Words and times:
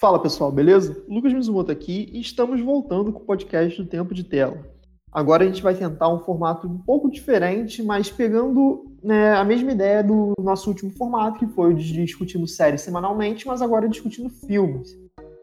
Fala 0.00 0.22
pessoal, 0.22 0.52
beleza? 0.52 1.04
Lucas 1.08 1.32
Mizumoto 1.32 1.72
aqui 1.72 2.08
e 2.12 2.20
estamos 2.20 2.60
voltando 2.60 3.12
com 3.12 3.20
o 3.20 3.26
podcast 3.26 3.82
do 3.82 3.88
Tempo 3.88 4.14
de 4.14 4.22
Tela. 4.22 4.64
Agora 5.10 5.42
a 5.42 5.46
gente 5.46 5.62
vai 5.62 5.74
tentar 5.74 6.08
um 6.08 6.20
formato 6.20 6.68
um 6.68 6.78
pouco 6.78 7.10
diferente, 7.10 7.82
mas 7.82 8.10
pegando 8.10 8.86
né, 9.02 9.34
a 9.34 9.44
mesma 9.44 9.72
ideia 9.72 10.02
do 10.02 10.34
nosso 10.40 10.68
último 10.68 10.90
formato, 10.92 11.40
que 11.40 11.46
foi 11.48 11.72
o 11.72 11.76
de 11.76 12.04
discutindo 12.04 12.46
séries 12.46 12.82
semanalmente, 12.82 13.46
mas 13.46 13.60
agora 13.60 13.88
discutindo 13.88 14.30
filmes. 14.30 14.96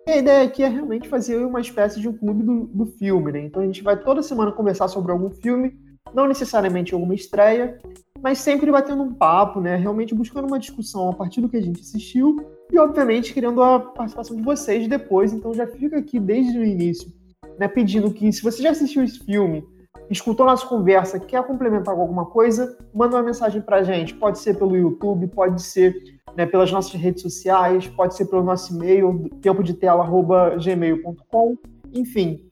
E 0.08 0.12
a 0.12 0.18
ideia 0.18 0.48
aqui 0.48 0.64
é 0.64 0.68
realmente 0.68 1.10
fazer 1.10 1.38
uma 1.44 1.60
espécie 1.60 2.00
de 2.00 2.08
um 2.08 2.14
clube 2.14 2.44
do, 2.44 2.68
do 2.68 2.86
filme, 2.86 3.32
né? 3.32 3.42
Então 3.42 3.62
a 3.62 3.66
gente 3.66 3.84
vai 3.84 4.02
toda 4.02 4.22
semana 4.22 4.52
conversar 4.52 4.88
sobre 4.88 5.12
algum 5.12 5.32
filme, 5.32 5.78
não 6.14 6.28
necessariamente 6.28 6.94
alguma 6.94 7.16
estreia, 7.16 7.82
mas 8.26 8.40
sempre 8.40 8.72
batendo 8.72 9.04
um 9.04 9.14
papo, 9.14 9.62
né? 9.62 9.76
Realmente 9.76 10.16
buscando 10.16 10.48
uma 10.48 10.58
discussão 10.58 11.12
a 11.12 11.14
partir 11.14 11.42
do 11.42 11.48
que 11.48 11.58
a 11.58 11.62
gente 11.62 11.80
assistiu 11.80 12.44
e, 12.74 12.80
obviamente, 12.80 13.32
querendo 13.32 13.62
a 13.62 13.80
participação 13.80 14.36
de 14.36 14.42
vocês 14.42 14.88
depois. 14.88 15.32
Então, 15.32 15.54
já 15.54 15.68
fica 15.68 16.00
aqui 16.00 16.20
desde 16.20 16.58
o 16.58 16.66
início, 16.66 17.14
né? 17.60 17.68
Pedindo 17.68 18.10
que, 18.10 18.34
se 18.34 18.42
você 18.42 18.64
já 18.64 18.72
assistiu 18.72 19.04
esse 19.04 19.20
filme, 19.20 19.64
escutou 20.10 20.44
nossa 20.44 20.66
conversa, 20.66 21.20
quer 21.20 21.46
complementar 21.46 21.94
com 21.94 22.02
alguma 22.02 22.26
coisa, 22.26 22.76
manda 22.92 23.16
uma 23.16 23.22
mensagem 23.22 23.62
pra 23.62 23.84
gente. 23.84 24.16
Pode 24.16 24.40
ser 24.40 24.58
pelo 24.58 24.76
YouTube, 24.76 25.28
pode 25.28 25.62
ser 25.62 25.96
né, 26.36 26.48
pelas 26.48 26.72
nossas 26.72 26.94
redes 26.94 27.22
sociais, 27.22 27.86
pode 27.86 28.16
ser 28.16 28.26
pelo 28.26 28.42
nosso 28.42 28.74
e-mail, 28.74 29.30
tempodetela.gmail.com, 29.40 31.58
enfim. 31.94 32.44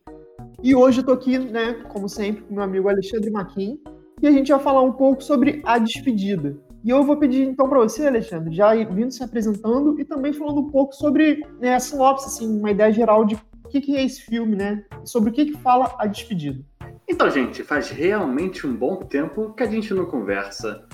E 0.62 0.76
hoje 0.76 1.02
eu 1.02 1.04
tô 1.04 1.14
aqui, 1.14 1.40
né, 1.40 1.82
como 1.92 2.08
sempre, 2.08 2.44
com 2.44 2.54
meu 2.54 2.64
amigo 2.64 2.88
Alexandre 2.88 3.32
Maquin, 3.32 3.80
e 4.24 4.28
a 4.28 4.32
gente 4.32 4.54
vai 4.54 4.60
falar 4.62 4.82
um 4.82 4.94
pouco 4.94 5.22
sobre 5.22 5.62
a 5.66 5.78
despedida. 5.78 6.58
E 6.82 6.90
eu 6.90 7.04
vou 7.04 7.18
pedir 7.18 7.44
então 7.44 7.68
para 7.68 7.80
você, 7.80 8.08
Alexandre, 8.08 8.56
já 8.56 8.74
vindo 8.74 9.12
se 9.12 9.22
apresentando 9.22 10.00
e 10.00 10.06
também 10.06 10.32
falando 10.32 10.62
um 10.62 10.70
pouco 10.70 10.96
sobre 10.96 11.46
né, 11.60 11.76
a 11.76 11.80
sinopse, 11.80 12.28
assim, 12.28 12.58
uma 12.58 12.72
ideia 12.72 12.92
geral 12.92 13.26
de 13.26 13.36
o 13.36 13.68
que, 13.68 13.82
que 13.82 13.98
é 13.98 14.06
esse 14.06 14.22
filme, 14.22 14.56
né? 14.56 14.86
Sobre 15.04 15.30
o 15.30 15.34
que, 15.34 15.46
que 15.46 15.58
fala 15.58 15.94
a 16.00 16.08
despedida. 16.08 16.64
Então, 17.06 17.30
gente, 17.30 17.64
faz 17.64 17.90
realmente 17.90 18.66
um 18.66 18.74
bom 18.74 18.96
tempo 18.96 19.54
que 19.54 19.64
a 19.64 19.66
gente 19.66 19.94
não 19.94 20.06
conversa. 20.06 20.86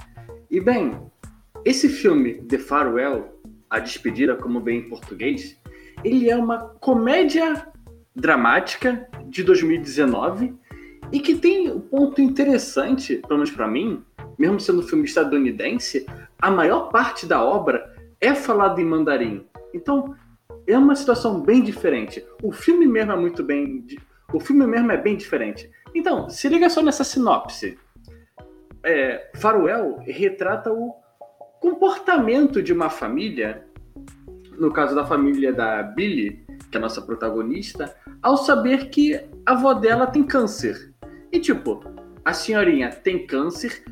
E 0.50 0.60
bem, 0.60 0.98
esse 1.64 1.88
filme, 1.88 2.36
The 2.46 2.58
Farewell, 2.58 3.40
A 3.70 3.78
Despedida, 3.78 4.36
como 4.36 4.60
bem 4.60 4.80
em 4.80 4.90
português, 4.90 5.56
ele 6.04 6.32
é 6.32 6.36
uma 6.36 6.70
comédia 6.80 7.68
dramática 8.16 9.08
de 9.28 9.44
2019 9.44 10.58
e 11.12 11.20
que 11.20 11.36
tem 11.36 11.72
um 11.72 11.80
ponto 11.80 12.22
interessante, 12.22 13.18
pelo 13.18 13.40
menos 13.40 13.52
para 13.52 13.68
mim, 13.68 14.04
mesmo 14.38 14.60
sendo 14.60 14.80
um 14.80 14.88
filme 14.88 15.06
estadunidense, 15.06 16.06
a 16.42 16.52
maior 16.52 16.90
parte 16.90 17.26
da 17.26 17.44
obra 17.44 17.94
é 18.22 18.34
falada 18.36 18.80
em 18.82 18.86
mandarim. 18.86 19.46
Então, 19.74 20.16
é 20.68 20.78
uma 20.78 20.96
situação 20.96 21.42
bem 21.42 21.64
diferente. 21.64 22.26
O 22.44 22.52
filme 22.52 22.86
mesmo 22.86 23.12
é 23.12 23.16
muito 23.16 23.44
bem, 23.44 23.86
o 24.32 24.40
filme 24.40 24.66
mesmo 24.68 24.92
é 24.92 24.98
bem 24.98 25.18
diferente. 25.18 25.70
Então, 25.96 26.30
se 26.30 26.48
liga 26.48 26.70
só 26.70 26.82
nessa 26.82 27.04
sinopse. 27.04 27.78
É, 28.84 29.32
Faroel 29.36 29.98
retrata 30.06 30.72
o 30.72 30.94
comportamento 31.60 32.62
de 32.62 32.72
uma 32.72 32.90
família, 32.90 33.66
no 34.58 34.72
caso 34.72 34.96
da 34.96 35.06
família 35.06 35.52
da 35.52 35.84
Billy, 35.84 36.46
que 36.72 36.78
é 36.78 36.80
a 36.80 36.82
nossa 36.82 37.02
protagonista, 37.02 37.96
ao 38.22 38.38
saber 38.38 38.90
que 38.90 39.16
a 39.46 39.52
avó 39.52 39.74
dela 39.74 40.08
tem 40.08 40.24
câncer. 40.24 40.89
E 41.32 41.40
tipo, 41.40 41.82
a 42.24 42.34
senhorinha 42.34 42.90
tem 42.90 43.26
câncer, 43.26 43.84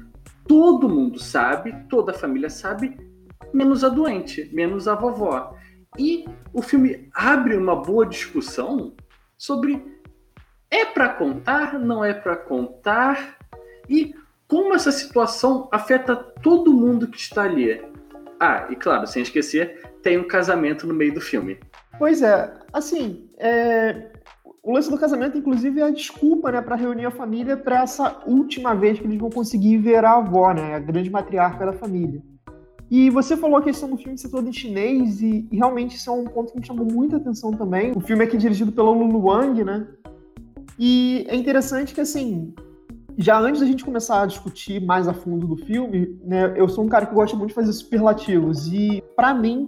todo 0.48 0.90
mundo 0.90 1.20
sabe, 1.20 1.76
toda 1.90 2.12
a 2.12 2.16
família 2.16 2.50
sabe, 2.50 2.98
menos 3.54 3.84
a 3.84 3.90
doente, 3.90 4.50
menos 4.54 4.88
a 4.88 4.96
vovó. 4.96 5.56
E 5.98 6.26
o 6.54 6.62
filme 6.62 7.10
abre 7.14 7.56
uma 7.56 7.76
boa 7.76 8.06
discussão 8.06 8.96
sobre 9.38 9.84
é 10.70 10.86
para 10.86 11.10
contar, 11.10 11.80
não 11.80 12.04
é 12.04 12.14
para 12.14 12.36
contar 12.36 13.38
e 13.90 14.14
como 14.48 14.74
essa 14.74 14.92
situação 14.92 15.68
afeta 15.72 16.16
todo 16.16 16.74
mundo 16.74 17.08
que 17.08 17.18
está 17.18 17.44
ali. 17.44 17.82
Ah, 18.40 18.68
e 18.70 18.76
claro, 18.76 19.08
sem 19.08 19.22
esquecer, 19.22 19.82
tem 20.02 20.18
um 20.18 20.28
casamento 20.28 20.86
no 20.86 20.94
meio 20.94 21.14
do 21.14 21.22
filme. 21.22 21.60
Pois 21.98 22.22
é, 22.22 22.54
assim, 22.72 23.30
é, 23.38 24.12
o 24.68 24.74
lance 24.74 24.92
do 24.92 24.98
casamento, 24.98 25.38
inclusive, 25.38 25.80
é 25.80 25.84
a 25.86 25.90
desculpa, 25.90 26.52
né, 26.52 26.62
para 26.62 26.76
reunir 26.76 27.06
a 27.06 27.12
família 27.12 27.56
para 27.56 27.84
essa 27.84 28.22
última 28.26 28.76
vez 28.76 29.00
que 29.00 29.06
eles 29.06 29.18
vão 29.18 29.30
conseguir 29.30 29.78
ver 29.78 30.04
a 30.04 30.18
avó, 30.18 30.54
né, 30.54 30.76
a 30.76 30.80
grande 30.80 31.10
matriarca 31.10 31.68
da 31.68 31.72
família. 31.72 32.22
E 32.92 33.10
você 33.10 33.38
falou 33.38 33.56
a 33.56 33.62
questão 33.62 33.90
do 33.90 33.96
filme 33.96 34.18
ser 34.18 34.28
todo 34.28 34.50
em 34.50 34.52
chinês, 34.52 35.22
e, 35.22 35.48
e, 35.50 35.56
realmente 35.56 35.96
isso 35.96 36.10
é 36.10 36.14
um 36.14 36.26
ponto 36.26 36.52
que 36.52 36.60
me 36.60 36.66
chamou 36.66 36.86
muita 36.86 37.16
atenção 37.16 37.52
também. 37.52 37.94
O 37.96 38.02
filme 38.02 38.26
aqui 38.26 38.36
é 38.36 38.40
dirigido 38.40 38.74
pelo 38.74 38.92
Lulu 38.92 39.28
Wang, 39.28 39.64
né? 39.64 39.88
E 40.78 41.26
é 41.30 41.36
interessante 41.38 41.94
que, 41.96 42.02
assim, 42.02 42.54
já 43.18 43.40
antes 43.40 43.62
da 43.62 43.68
gente 43.68 43.86
começar 43.86 44.24
a 44.24 44.26
discutir 44.26 44.86
mais 44.86 45.08
a 45.08 45.14
fundo 45.14 45.48
do 45.48 45.56
filme, 45.56 46.20
né, 46.26 46.54
eu 46.58 46.68
sou 46.68 46.84
um 46.84 46.90
cara 46.90 47.06
que 47.06 47.16
gosta 47.16 47.38
muito 47.38 47.50
de 47.50 47.56
fazer 47.56 47.72
superlativos, 47.72 48.68
e 48.68 49.02
para 49.16 49.34
mim, 49.34 49.66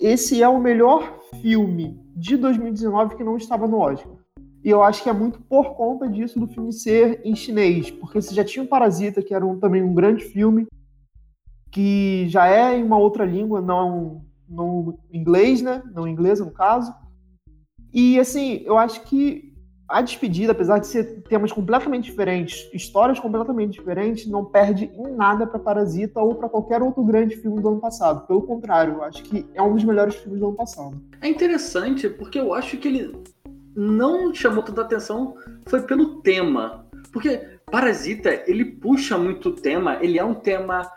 esse 0.00 0.42
é 0.42 0.48
o 0.48 0.58
melhor 0.58 1.20
filme 1.40 1.96
de 2.16 2.36
2019 2.36 3.14
que 3.14 3.22
não 3.22 3.36
estava 3.36 3.68
no 3.68 3.78
Oscar. 3.78 4.15
E 4.66 4.70
eu 4.70 4.82
acho 4.82 5.00
que 5.00 5.08
é 5.08 5.12
muito 5.12 5.40
por 5.42 5.76
conta 5.76 6.08
disso 6.08 6.40
do 6.40 6.48
filme 6.48 6.72
ser 6.72 7.20
em 7.24 7.36
chinês, 7.36 7.88
porque 7.88 8.20
você 8.20 8.34
já 8.34 8.44
tinha 8.44 8.64
o 8.64 8.66
Parasita, 8.66 9.22
que 9.22 9.32
era 9.32 9.46
um, 9.46 9.60
também 9.60 9.80
um 9.80 9.94
grande 9.94 10.24
filme, 10.24 10.66
que 11.70 12.26
já 12.28 12.48
é 12.48 12.76
em 12.76 12.82
uma 12.82 12.98
outra 12.98 13.24
língua, 13.24 13.60
não 13.60 14.24
no 14.48 14.98
inglês, 15.12 15.62
né? 15.62 15.84
Não 15.94 16.08
inglesa, 16.08 16.44
no 16.44 16.50
caso. 16.50 16.92
E, 17.94 18.18
assim, 18.18 18.62
eu 18.64 18.76
acho 18.76 19.02
que 19.02 19.54
a 19.88 20.02
despedida, 20.02 20.50
apesar 20.50 20.80
de 20.80 20.88
ser 20.88 21.22
temas 21.22 21.52
completamente 21.52 22.06
diferentes, 22.06 22.68
histórias 22.74 23.20
completamente 23.20 23.74
diferentes, 23.74 24.26
não 24.26 24.44
perde 24.44 24.90
em 24.92 25.12
nada 25.12 25.46
para 25.46 25.60
Parasita 25.60 26.20
ou 26.20 26.34
para 26.34 26.48
qualquer 26.48 26.82
outro 26.82 27.04
grande 27.04 27.36
filme 27.36 27.60
do 27.62 27.68
ano 27.68 27.80
passado. 27.80 28.26
Pelo 28.26 28.42
contrário, 28.42 28.94
eu 28.94 29.04
acho 29.04 29.22
que 29.22 29.46
é 29.54 29.62
um 29.62 29.74
dos 29.74 29.84
melhores 29.84 30.16
filmes 30.16 30.40
do 30.40 30.48
ano 30.48 30.56
passado. 30.56 31.00
É 31.20 31.28
interessante 31.28 32.08
porque 32.08 32.40
eu 32.40 32.52
acho 32.52 32.76
que 32.78 32.88
ele 32.88 33.14
não 33.76 34.34
chamou 34.34 34.62
tanta 34.62 34.80
atenção 34.80 35.36
foi 35.66 35.82
pelo 35.82 36.22
tema. 36.22 36.86
Porque 37.12 37.56
Parasita, 37.70 38.42
ele 38.46 38.64
puxa 38.64 39.18
muito 39.18 39.52
tema, 39.52 39.98
ele 40.00 40.18
é 40.18 40.24
um 40.24 40.34
tema 40.34 40.90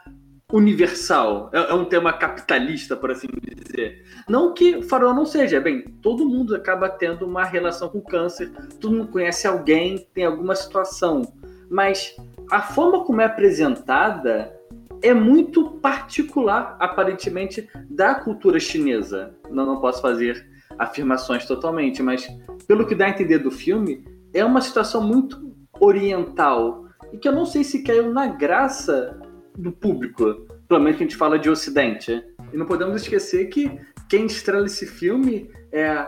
universal, 0.51 1.49
é, 1.53 1.71
é, 1.71 1.73
um 1.73 1.85
tema 1.85 2.11
capitalista, 2.13 2.95
por 2.95 3.11
assim 3.11 3.27
dizer. 3.41 4.03
Não 4.27 4.53
que 4.53 4.81
Farol 4.83 5.13
não 5.13 5.25
seja, 5.25 5.59
bem, 5.59 5.83
todo 6.01 6.27
mundo 6.27 6.55
acaba 6.55 6.89
tendo 6.89 7.25
uma 7.25 7.43
relação 7.43 7.89
com 7.89 8.01
câncer, 8.01 8.51
todo 8.79 8.95
mundo 8.95 9.11
conhece 9.11 9.47
alguém, 9.47 10.07
tem 10.13 10.25
alguma 10.25 10.55
situação, 10.55 11.21
mas 11.69 12.15
a 12.49 12.61
forma 12.61 13.03
como 13.03 13.21
é 13.21 13.25
apresentada 13.25 14.55
é 15.01 15.13
muito 15.13 15.71
particular, 15.79 16.75
aparentemente, 16.79 17.69
da 17.89 18.15
cultura 18.15 18.59
chinesa. 18.59 19.33
Não, 19.49 19.65
não 19.65 19.79
posso 19.79 20.01
fazer 20.01 20.48
afirmações 20.79 21.45
totalmente, 21.45 22.01
mas 22.01 22.27
pelo 22.65 22.87
que 22.87 22.95
dá 22.95 23.07
a 23.07 23.09
entender 23.09 23.39
do 23.39 23.51
filme, 23.51 24.05
é 24.33 24.43
uma 24.45 24.61
situação 24.61 25.05
muito 25.05 25.53
oriental 25.79 26.85
e 27.11 27.17
que 27.17 27.27
eu 27.27 27.33
não 27.33 27.45
sei 27.45 27.63
se 27.63 27.83
caiu 27.83 28.11
na 28.11 28.27
graça 28.27 29.19
do 29.57 29.71
público. 29.71 30.47
Pelo 30.67 30.79
menos 30.79 30.95
a 30.95 31.03
gente 31.03 31.17
fala 31.17 31.37
de 31.37 31.49
Ocidente. 31.49 32.23
E 32.53 32.57
não 32.57 32.65
podemos 32.65 33.01
esquecer 33.01 33.47
que 33.49 33.79
quem 34.07 34.25
estrela 34.25 34.65
esse 34.65 34.85
filme 34.85 35.51
é 35.71 36.07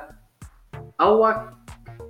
Awa... 0.97 1.57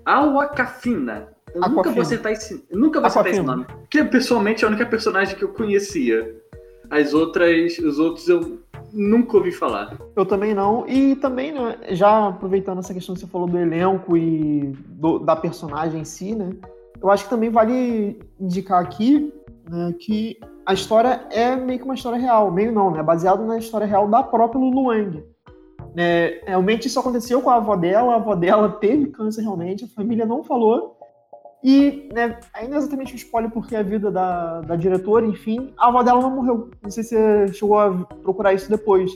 Awakafina. 0.06 1.30
Eu 1.54 1.62
nunca 1.62 1.92
vou 1.92 2.02
acertar 2.02 2.32
esse, 2.32 2.66
nunca 2.72 3.00
vou 3.00 3.08
acertar 3.08 3.32
esse 3.32 3.42
nome. 3.42 3.66
Que 3.90 4.04
pessoalmente 4.04 4.64
é 4.64 4.68
a 4.68 4.70
única 4.70 4.86
personagem 4.86 5.36
que 5.36 5.44
eu 5.44 5.50
conhecia. 5.50 6.36
As 6.90 7.14
outras, 7.14 7.78
os 7.80 8.00
outros 8.00 8.28
eu 8.28 8.61
nunca 8.94 9.38
ouvi 9.38 9.52
falar. 9.52 9.98
Eu 10.16 10.26
também 10.26 10.54
não. 10.54 10.88
E 10.88 11.16
também, 11.16 11.52
né, 11.52 11.78
já 11.90 12.28
aproveitando 12.28 12.80
essa 12.80 12.94
questão 12.94 13.16
que 13.16 13.22
você 13.22 13.28
falou 13.28 13.48
do 13.48 13.58
elenco 13.58 14.16
e 14.16 14.74
do, 14.88 15.20
da 15.20 15.36
personagem 15.36 16.02
em 16.02 16.06
si, 16.06 16.36
né? 16.36 16.52
Eu 17.02 17.10
acho 17.10 17.24
que 17.24 17.30
também 17.30 17.50
vale 17.50 18.20
indicar 18.40 18.82
aqui 18.82 19.34
né, 19.70 19.94
que 20.00 20.38
a 20.66 20.74
história 20.74 21.26
é 21.32 21.56
meio 21.56 21.80
que 21.80 21.86
uma 21.86 21.96
história 21.96 22.20
real, 22.20 22.52
meio 22.52 22.72
não, 22.72 22.92
né? 22.92 23.02
Baseado 23.02 23.44
na 23.46 23.58
história 23.58 23.88
real 23.88 24.08
da 24.08 24.22
própria 24.22 24.60
Lulu 24.60 24.88
Wang. 24.88 25.24
É, 25.98 26.42
realmente 26.46 26.88
isso 26.88 27.00
aconteceu 27.00 27.42
com 27.42 27.50
a 27.50 27.56
avó 27.56 27.76
dela, 27.76 28.14
a 28.14 28.16
avó 28.16 28.36
dela 28.36 28.70
teve 28.70 29.08
câncer 29.08 29.42
realmente, 29.42 29.84
a 29.84 29.88
família 29.88 30.26
não 30.26 30.44
falou. 30.44 30.98
E 31.64 32.10
né, 32.12 32.40
ainda 32.54 32.76
é 32.76 32.78
exatamente 32.78 33.14
um 33.14 33.18
spoiler 33.18 33.52
porque 33.52 33.76
a 33.76 33.84
vida 33.84 34.10
da, 34.10 34.62
da 34.62 34.76
diretora, 34.76 35.26
enfim, 35.26 35.74
a 35.78 35.88
avó 35.88 36.02
dela 36.02 36.22
não 36.22 36.32
morreu. 36.32 36.72
Não 36.82 36.90
sei 36.90 37.04
se 37.04 37.10
você 37.10 37.54
chegou 37.54 37.80
a 37.80 37.92
procurar 38.24 38.54
isso 38.54 38.70
depois. 38.70 39.12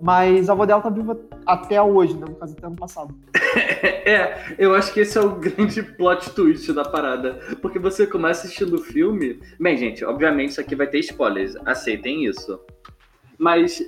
Mas 0.00 0.48
a 0.48 0.52
avó 0.52 0.64
dela 0.64 0.80
tá 0.80 0.90
viva 0.90 1.18
até 1.44 1.82
hoje, 1.82 2.14
né? 2.14 2.26
No 2.28 2.36
caso, 2.36 2.54
até 2.56 2.66
ano 2.66 2.76
passado. 2.76 3.12
é, 3.82 4.54
eu 4.56 4.72
acho 4.74 4.92
que 4.92 5.00
esse 5.00 5.18
é 5.18 5.20
o 5.20 5.34
grande 5.34 5.82
plot 5.82 6.30
twist 6.30 6.72
da 6.72 6.84
parada. 6.84 7.40
Porque 7.60 7.80
você 7.80 8.06
começa 8.06 8.46
assistindo 8.46 8.74
o 8.74 8.82
filme. 8.82 9.40
Bem, 9.58 9.76
gente, 9.76 10.04
obviamente 10.04 10.50
isso 10.50 10.60
aqui 10.60 10.76
vai 10.76 10.86
ter 10.86 11.00
spoilers. 11.00 11.56
Aceitem 11.66 12.26
isso. 12.26 12.60
Mas 13.36 13.82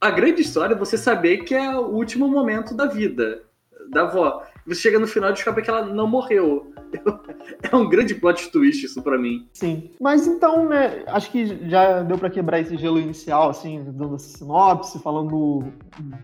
a 0.00 0.10
grande 0.10 0.42
história 0.42 0.74
é 0.74 0.78
você 0.78 0.98
saber 0.98 1.38
que 1.44 1.54
é 1.54 1.76
o 1.76 1.86
último 1.86 2.26
momento 2.26 2.74
da 2.74 2.86
vida 2.86 3.44
da 3.90 4.02
avó. 4.02 4.42
Você 4.66 4.80
chega 4.80 4.98
no 4.98 5.06
final 5.06 5.30
e 5.30 5.32
descobre 5.32 5.62
que 5.62 5.70
ela 5.70 5.84
não 5.84 6.06
morreu. 6.06 6.72
É 7.62 7.74
um 7.74 7.88
grande 7.88 8.14
plot 8.14 8.50
twist 8.50 8.84
isso 8.84 9.02
para 9.02 9.18
mim. 9.18 9.48
Sim. 9.52 9.90
Mas 10.00 10.26
então, 10.26 10.68
né, 10.68 11.02
acho 11.06 11.30
que 11.30 11.68
já 11.68 12.02
deu 12.02 12.18
para 12.18 12.28
quebrar 12.28 12.60
esse 12.60 12.76
gelo 12.76 13.00
inicial, 13.00 13.50
assim, 13.50 13.82
dando 13.84 14.16
essa 14.16 14.36
sinopse, 14.38 14.98
falando 15.00 15.64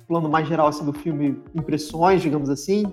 plano 0.07 0.29
mais 0.29 0.47
geral 0.47 0.69
assim, 0.69 0.85
do 0.85 0.93
filme, 0.93 1.41
impressões, 1.55 2.23
digamos 2.23 2.51
assim. 2.51 2.93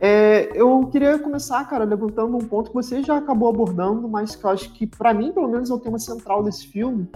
É, 0.00 0.50
eu 0.54 0.86
queria 0.92 1.18
começar, 1.18 1.64
cara, 1.68 1.84
levantando 1.84 2.36
um 2.36 2.46
ponto 2.46 2.70
que 2.70 2.74
você 2.74 3.02
já 3.02 3.16
acabou 3.16 3.48
abordando, 3.48 4.08
mas 4.08 4.36
que 4.36 4.44
eu 4.44 4.50
acho 4.50 4.72
que, 4.72 4.86
para 4.86 5.12
mim, 5.12 5.32
pelo 5.32 5.48
menos, 5.48 5.70
é 5.70 5.74
o 5.74 5.80
tema 5.80 5.98
central 5.98 6.42
desse 6.42 6.66
filme, 6.68 7.08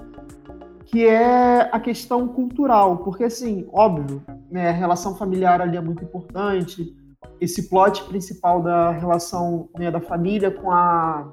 que 0.87 1.07
é 1.07 1.69
a 1.71 1.79
questão 1.79 2.27
cultural. 2.27 2.99
Porque, 2.99 3.25
assim, 3.25 3.69
óbvio, 3.73 4.23
né, 4.51 4.71
a 4.71 4.73
relação 4.73 5.15
familiar 5.17 5.61
ali 5.61 5.77
é 5.77 5.81
muito 5.81 6.03
importante, 6.03 6.97
esse 7.41 7.69
plot 7.69 8.05
principal 8.05 8.63
da 8.63 8.91
relação 8.91 9.69
né, 9.79 9.91
da 9.91 10.01
família 10.01 10.51
com 10.51 10.71
a, 10.71 11.33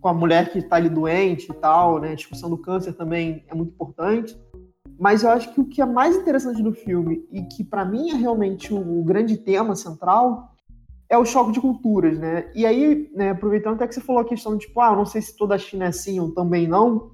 com 0.00 0.08
a 0.08 0.14
mulher 0.14 0.50
que 0.50 0.58
está 0.58 0.76
ali 0.76 0.88
doente 0.88 1.50
e 1.50 1.54
tal, 1.54 2.00
né? 2.00 2.12
A 2.12 2.14
discussão 2.14 2.48
do 2.48 2.58
câncer 2.58 2.94
também 2.94 3.44
é 3.48 3.54
muito 3.54 3.72
importante. 3.72 4.38
Mas 4.98 5.22
eu 5.22 5.30
acho 5.30 5.52
que 5.52 5.60
o 5.60 5.64
que 5.64 5.82
é 5.82 5.86
mais 5.86 6.16
interessante 6.16 6.62
do 6.62 6.72
filme 6.72 7.26
e 7.30 7.42
que 7.42 7.62
para 7.62 7.84
mim 7.84 8.10
é 8.10 8.14
realmente 8.14 8.72
o, 8.72 9.00
o, 9.00 9.04
grande 9.04 9.36
tema 9.36 9.76
central 9.76 10.54
é 11.08 11.18
o 11.18 11.24
choque 11.24 11.52
de 11.52 11.60
culturas, 11.60 12.18
né? 12.18 12.50
E 12.54 12.64
aí, 12.64 13.10
né, 13.14 13.30
aproveitando 13.30 13.74
até 13.74 13.86
que 13.86 13.94
você 13.94 14.00
falou 14.00 14.22
a 14.22 14.28
questão 14.28 14.56
de, 14.56 14.66
tipo, 14.66 14.80
ah, 14.80 14.90
eu 14.90 14.96
não 14.96 15.06
sei 15.06 15.20
se 15.20 15.36
toda 15.36 15.54
a 15.54 15.58
China 15.58 15.84
é 15.84 15.88
assim 15.88 16.18
ou 16.18 16.32
também 16.32 16.66
não, 16.66 17.10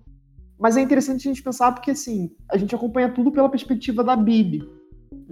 mas 0.59 0.77
é 0.77 0.81
interessante 0.81 1.29
a 1.29 1.33
gente 1.33 1.43
pensar 1.43 1.73
porque, 1.73 1.91
assim, 1.91 2.31
a 2.49 2.57
gente 2.57 2.75
acompanha 2.75 3.13
tudo 3.13 3.33
pela 3.33 3.49
perspectiva 3.49 4.05
da 4.05 4.15
Bibi, 4.15 4.63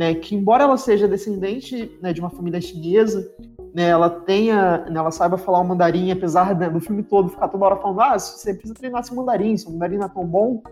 né, 0.00 0.14
que 0.14 0.34
embora 0.34 0.64
ela 0.64 0.78
seja 0.78 1.06
descendente 1.06 1.94
né, 2.00 2.10
de 2.10 2.22
uma 2.22 2.30
família 2.30 2.58
chinesa, 2.58 3.30
né, 3.74 3.90
ela 3.90 4.08
tenha, 4.08 4.78
né, 4.86 4.98
ela 4.98 5.10
saiba 5.10 5.36
falar 5.36 5.60
o 5.60 5.64
mandarim, 5.64 6.10
apesar 6.10 6.58
né, 6.58 6.70
do 6.70 6.80
filme 6.80 7.02
todo 7.02 7.28
ficar 7.28 7.48
toda 7.48 7.66
hora 7.66 7.76
falando, 7.76 8.00
ah, 8.00 8.18
você 8.18 8.54
precisa 8.54 8.72
treinar 8.72 9.02
esse 9.02 9.14
mandarim, 9.14 9.58
seu 9.58 9.70
mandarim 9.70 9.98
não 9.98 10.06
é 10.06 10.08
tão 10.08 10.26
bom, 10.26 10.62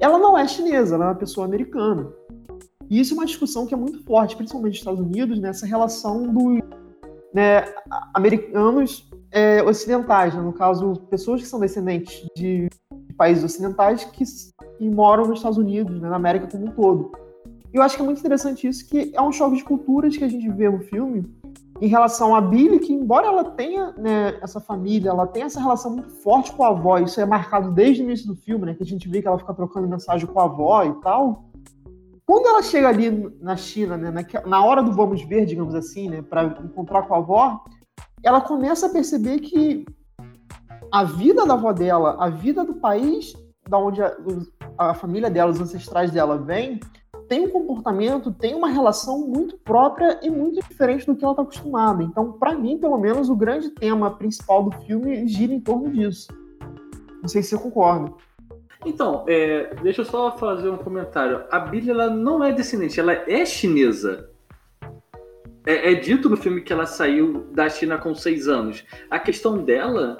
ela 0.00 0.18
não 0.18 0.38
é 0.38 0.48
chinesa, 0.48 0.94
ela 0.94 1.04
é 1.04 1.08
uma 1.08 1.14
pessoa 1.14 1.46
americana. 1.46 2.10
E 2.88 2.98
isso 2.98 3.12
é 3.12 3.18
uma 3.18 3.26
discussão 3.26 3.66
que 3.66 3.74
é 3.74 3.76
muito 3.76 4.02
forte, 4.02 4.34
principalmente 4.34 4.72
nos 4.72 4.78
Estados 4.78 5.00
Unidos, 5.00 5.38
nessa 5.38 5.66
relação 5.66 6.22
dos 6.32 6.60
né, 7.34 7.66
americanos 8.14 9.10
é, 9.30 9.62
ocidentais, 9.62 10.34
né, 10.34 10.40
no 10.40 10.54
caso, 10.54 10.94
pessoas 11.10 11.42
que 11.42 11.46
são 11.46 11.60
descendentes 11.60 12.26
de, 12.34 12.66
países 13.14 13.44
ocidentais 13.44 14.04
que, 14.04 14.24
moram 14.80 15.26
nos 15.26 15.40
Estados 15.40 15.58
Unidos, 15.58 16.00
né, 16.00 16.08
na 16.08 16.16
América 16.16 16.46
como 16.50 16.64
um 16.64 16.70
todo. 16.70 17.12
E 17.72 17.76
eu 17.76 17.82
acho 17.82 17.96
que 17.96 18.02
é 18.02 18.04
muito 18.04 18.18
interessante 18.18 18.66
isso, 18.66 18.88
que 18.88 19.12
é 19.14 19.22
um 19.22 19.32
choque 19.32 19.56
de 19.56 19.64
culturas 19.64 20.16
que 20.16 20.24
a 20.24 20.28
gente 20.28 20.48
vê 20.50 20.68
no 20.68 20.80
filme 20.80 21.24
em 21.80 21.88
relação 21.88 22.34
a 22.34 22.40
Billy, 22.40 22.78
que 22.78 22.92
embora 22.92 23.26
ela 23.26 23.44
tenha 23.44 23.92
né, 23.92 24.38
essa 24.42 24.60
família, 24.60 25.10
ela 25.10 25.26
tenha 25.26 25.46
essa 25.46 25.60
relação 25.60 25.92
muito 25.92 26.10
forte 26.10 26.52
com 26.52 26.62
a 26.62 26.68
avó, 26.68 26.98
isso 26.98 27.20
é 27.20 27.24
marcado 27.24 27.70
desde 27.70 28.02
o 28.02 28.04
início 28.04 28.26
do 28.26 28.36
filme, 28.36 28.66
né, 28.66 28.74
que 28.74 28.82
a 28.82 28.86
gente 28.86 29.08
vê 29.08 29.22
que 29.22 29.28
ela 29.28 29.38
fica 29.38 29.54
trocando 29.54 29.88
mensagem 29.88 30.26
com 30.26 30.38
a 30.40 30.44
avó 30.44 30.84
e 30.84 30.92
tal. 31.00 31.46
Quando 32.26 32.46
ela 32.46 32.62
chega 32.62 32.88
ali 32.88 33.10
na 33.40 33.56
China, 33.56 33.96
né, 33.96 34.10
na, 34.10 34.46
na 34.46 34.64
hora 34.64 34.82
do 34.82 34.92
vamos 34.92 35.22
ver, 35.22 35.46
digamos 35.46 35.74
assim, 35.74 36.10
né, 36.10 36.22
para 36.22 36.44
encontrar 36.64 37.04
com 37.04 37.14
a 37.14 37.18
avó, 37.18 37.64
ela 38.22 38.42
começa 38.42 38.86
a 38.86 38.90
perceber 38.90 39.40
que 39.40 39.86
a 40.92 41.04
vida 41.04 41.46
da 41.46 41.54
avó 41.54 41.72
dela, 41.72 42.16
a 42.20 42.28
vida 42.28 42.62
do 42.62 42.74
país 42.74 43.32
da 43.68 43.78
onde 43.78 44.02
a, 44.02 44.14
a 44.76 44.94
família 44.94 45.30
dela, 45.30 45.50
os 45.50 45.60
ancestrais 45.60 46.10
dela 46.10 46.36
vêm, 46.36 46.80
tem 47.30 47.46
um 47.46 47.48
comportamento, 47.48 48.32
tem 48.32 48.56
uma 48.56 48.68
relação 48.68 49.20
muito 49.20 49.56
própria 49.56 50.18
e 50.20 50.28
muito 50.28 50.60
diferente 50.68 51.06
do 51.06 51.14
que 51.14 51.22
ela 51.24 51.32
está 51.32 51.42
acostumada. 51.44 52.02
Então, 52.02 52.32
para 52.32 52.58
mim, 52.58 52.76
pelo 52.76 52.98
menos, 52.98 53.30
o 53.30 53.36
grande 53.36 53.70
tema 53.70 54.10
principal 54.10 54.64
do 54.64 54.72
filme 54.84 55.28
gira 55.28 55.54
em 55.54 55.60
torno 55.60 55.88
disso. 55.90 56.26
Não 57.22 57.28
sei 57.28 57.40
se 57.40 57.50
você 57.50 57.58
concorda. 57.62 58.12
Então, 58.84 59.24
é, 59.28 59.72
deixa 59.80 60.00
eu 60.00 60.06
só 60.06 60.36
fazer 60.36 60.70
um 60.70 60.78
comentário. 60.78 61.44
A 61.52 61.60
Billy 61.60 61.90
ela 61.90 62.10
não 62.10 62.42
é 62.42 62.50
descendente, 62.50 62.98
ela 62.98 63.12
é 63.12 63.46
chinesa. 63.46 64.28
É, 65.64 65.92
é, 65.92 65.94
dito 65.94 66.28
no 66.28 66.36
filme 66.36 66.62
que 66.62 66.72
ela 66.72 66.84
saiu 66.84 67.46
da 67.52 67.68
China 67.68 67.96
com 67.96 68.12
seis 68.12 68.48
anos. 68.48 68.84
A 69.08 69.20
questão 69.20 69.56
dela 69.56 70.16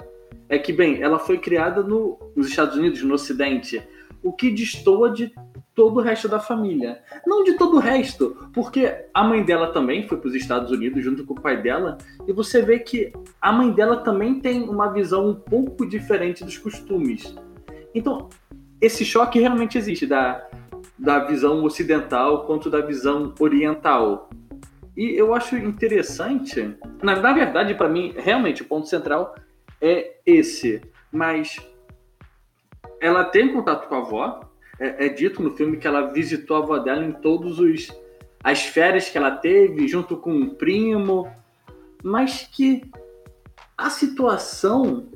é 0.47 0.57
que, 0.57 0.71
bem, 0.71 1.01
ela 1.01 1.19
foi 1.19 1.39
criada 1.39 1.83
no, 1.83 2.17
nos 2.37 2.47
Estados 2.47 2.77
Unidos, 2.77 3.03
no 3.03 3.15
Ocidente, 3.15 3.85
o 4.23 4.31
que 4.31 4.51
destoa 4.51 5.11
de 5.11 5.33
todo 5.73 5.97
o 5.97 6.01
resto 6.01 6.27
da 6.27 6.39
família. 6.39 7.01
Não 7.25 7.43
de 7.43 7.53
todo 7.53 7.77
o 7.77 7.79
resto, 7.79 8.49
porque 8.53 9.05
a 9.13 9.23
mãe 9.23 9.43
dela 9.43 9.71
também 9.71 10.07
foi 10.07 10.17
para 10.17 10.27
os 10.27 10.35
Estados 10.35 10.71
Unidos 10.71 11.03
junto 11.03 11.25
com 11.25 11.33
o 11.33 11.41
pai 11.41 11.61
dela, 11.61 11.97
e 12.27 12.33
você 12.33 12.61
vê 12.61 12.79
que 12.79 13.11
a 13.41 13.51
mãe 13.51 13.71
dela 13.71 13.97
também 13.97 14.39
tem 14.39 14.63
uma 14.63 14.91
visão 14.91 15.29
um 15.29 15.35
pouco 15.35 15.87
diferente 15.87 16.43
dos 16.43 16.57
costumes. 16.57 17.35
Então, 17.95 18.29
esse 18.79 19.05
choque 19.05 19.39
realmente 19.39 19.77
existe 19.77 20.05
da, 20.05 20.47
da 20.97 21.19
visão 21.19 21.63
ocidental 21.63 22.45
quanto 22.45 22.69
da 22.69 22.81
visão 22.81 23.33
oriental. 23.39 24.29
E 24.95 25.17
eu 25.17 25.33
acho 25.33 25.55
interessante, 25.57 26.75
na, 27.01 27.15
na 27.15 27.33
verdade, 27.33 27.73
para 27.75 27.87
mim, 27.87 28.13
realmente 28.17 28.61
o 28.61 28.65
ponto 28.65 28.87
central 28.87 29.35
é 29.79 30.17
esse. 30.25 30.81
Mas 31.11 31.57
ela 33.01 33.25
tem 33.25 33.51
contato 33.51 33.89
com 33.89 33.95
a 33.95 33.97
avó, 33.97 34.41
é, 34.79 35.07
é, 35.07 35.09
dito 35.09 35.41
no 35.41 35.51
filme 35.51 35.77
que 35.77 35.87
ela 35.87 36.13
visitou 36.13 36.57
a 36.57 36.59
avó 36.59 36.77
dela 36.77 37.03
em 37.03 37.11
todos 37.11 37.59
os 37.59 37.89
as 38.43 38.63
férias 38.63 39.07
que 39.07 39.17
ela 39.17 39.31
teve 39.31 39.87
junto 39.87 40.17
com 40.17 40.33
um 40.33 40.49
primo, 40.55 41.29
mas 42.03 42.47
que 42.51 42.81
a 43.77 43.89
situação 43.89 45.09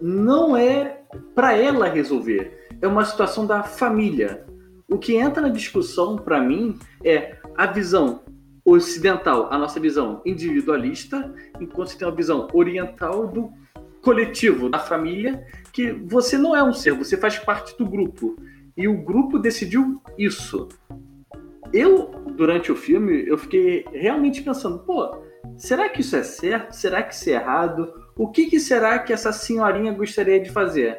não 0.00 0.56
é 0.56 1.02
para 1.34 1.54
ela 1.54 1.88
resolver, 1.88 2.68
é 2.80 2.86
uma 2.86 3.04
situação 3.04 3.46
da 3.46 3.62
família. 3.62 4.46
O 4.88 4.98
que 4.98 5.14
entra 5.14 5.42
na 5.42 5.50
discussão 5.50 6.16
para 6.16 6.40
mim 6.40 6.78
é 7.04 7.36
a 7.54 7.66
visão 7.66 8.22
ocidental, 8.64 9.48
a 9.52 9.58
nossa 9.58 9.78
visão 9.78 10.22
individualista, 10.24 11.32
enquanto 11.60 11.90
você 11.90 11.98
tem 11.98 12.08
uma 12.08 12.16
visão 12.16 12.48
oriental 12.54 13.26
do 13.26 13.52
coletivo, 14.02 14.68
da 14.68 14.78
família, 14.78 15.44
que 15.72 15.92
você 15.92 16.36
não 16.36 16.54
é 16.56 16.62
um 16.62 16.72
ser, 16.72 16.92
você 16.92 17.16
faz 17.16 17.38
parte 17.38 17.76
do 17.76 17.86
grupo. 17.86 18.36
E 18.76 18.88
o 18.88 19.02
grupo 19.02 19.38
decidiu 19.38 20.00
isso. 20.16 20.68
Eu, 21.72 22.10
durante 22.36 22.72
o 22.72 22.76
filme, 22.76 23.24
eu 23.26 23.38
fiquei 23.38 23.84
realmente 23.92 24.42
pensando, 24.42 24.80
pô, 24.80 25.22
será 25.56 25.88
que 25.88 26.00
isso 26.00 26.16
é 26.16 26.22
certo? 26.22 26.72
Será 26.72 27.02
que 27.02 27.14
isso 27.14 27.30
é 27.30 27.34
errado? 27.34 27.92
O 28.16 28.28
que, 28.28 28.46
que 28.46 28.58
será 28.58 28.98
que 28.98 29.12
essa 29.12 29.32
senhorinha 29.32 29.92
gostaria 29.92 30.40
de 30.40 30.50
fazer? 30.50 30.98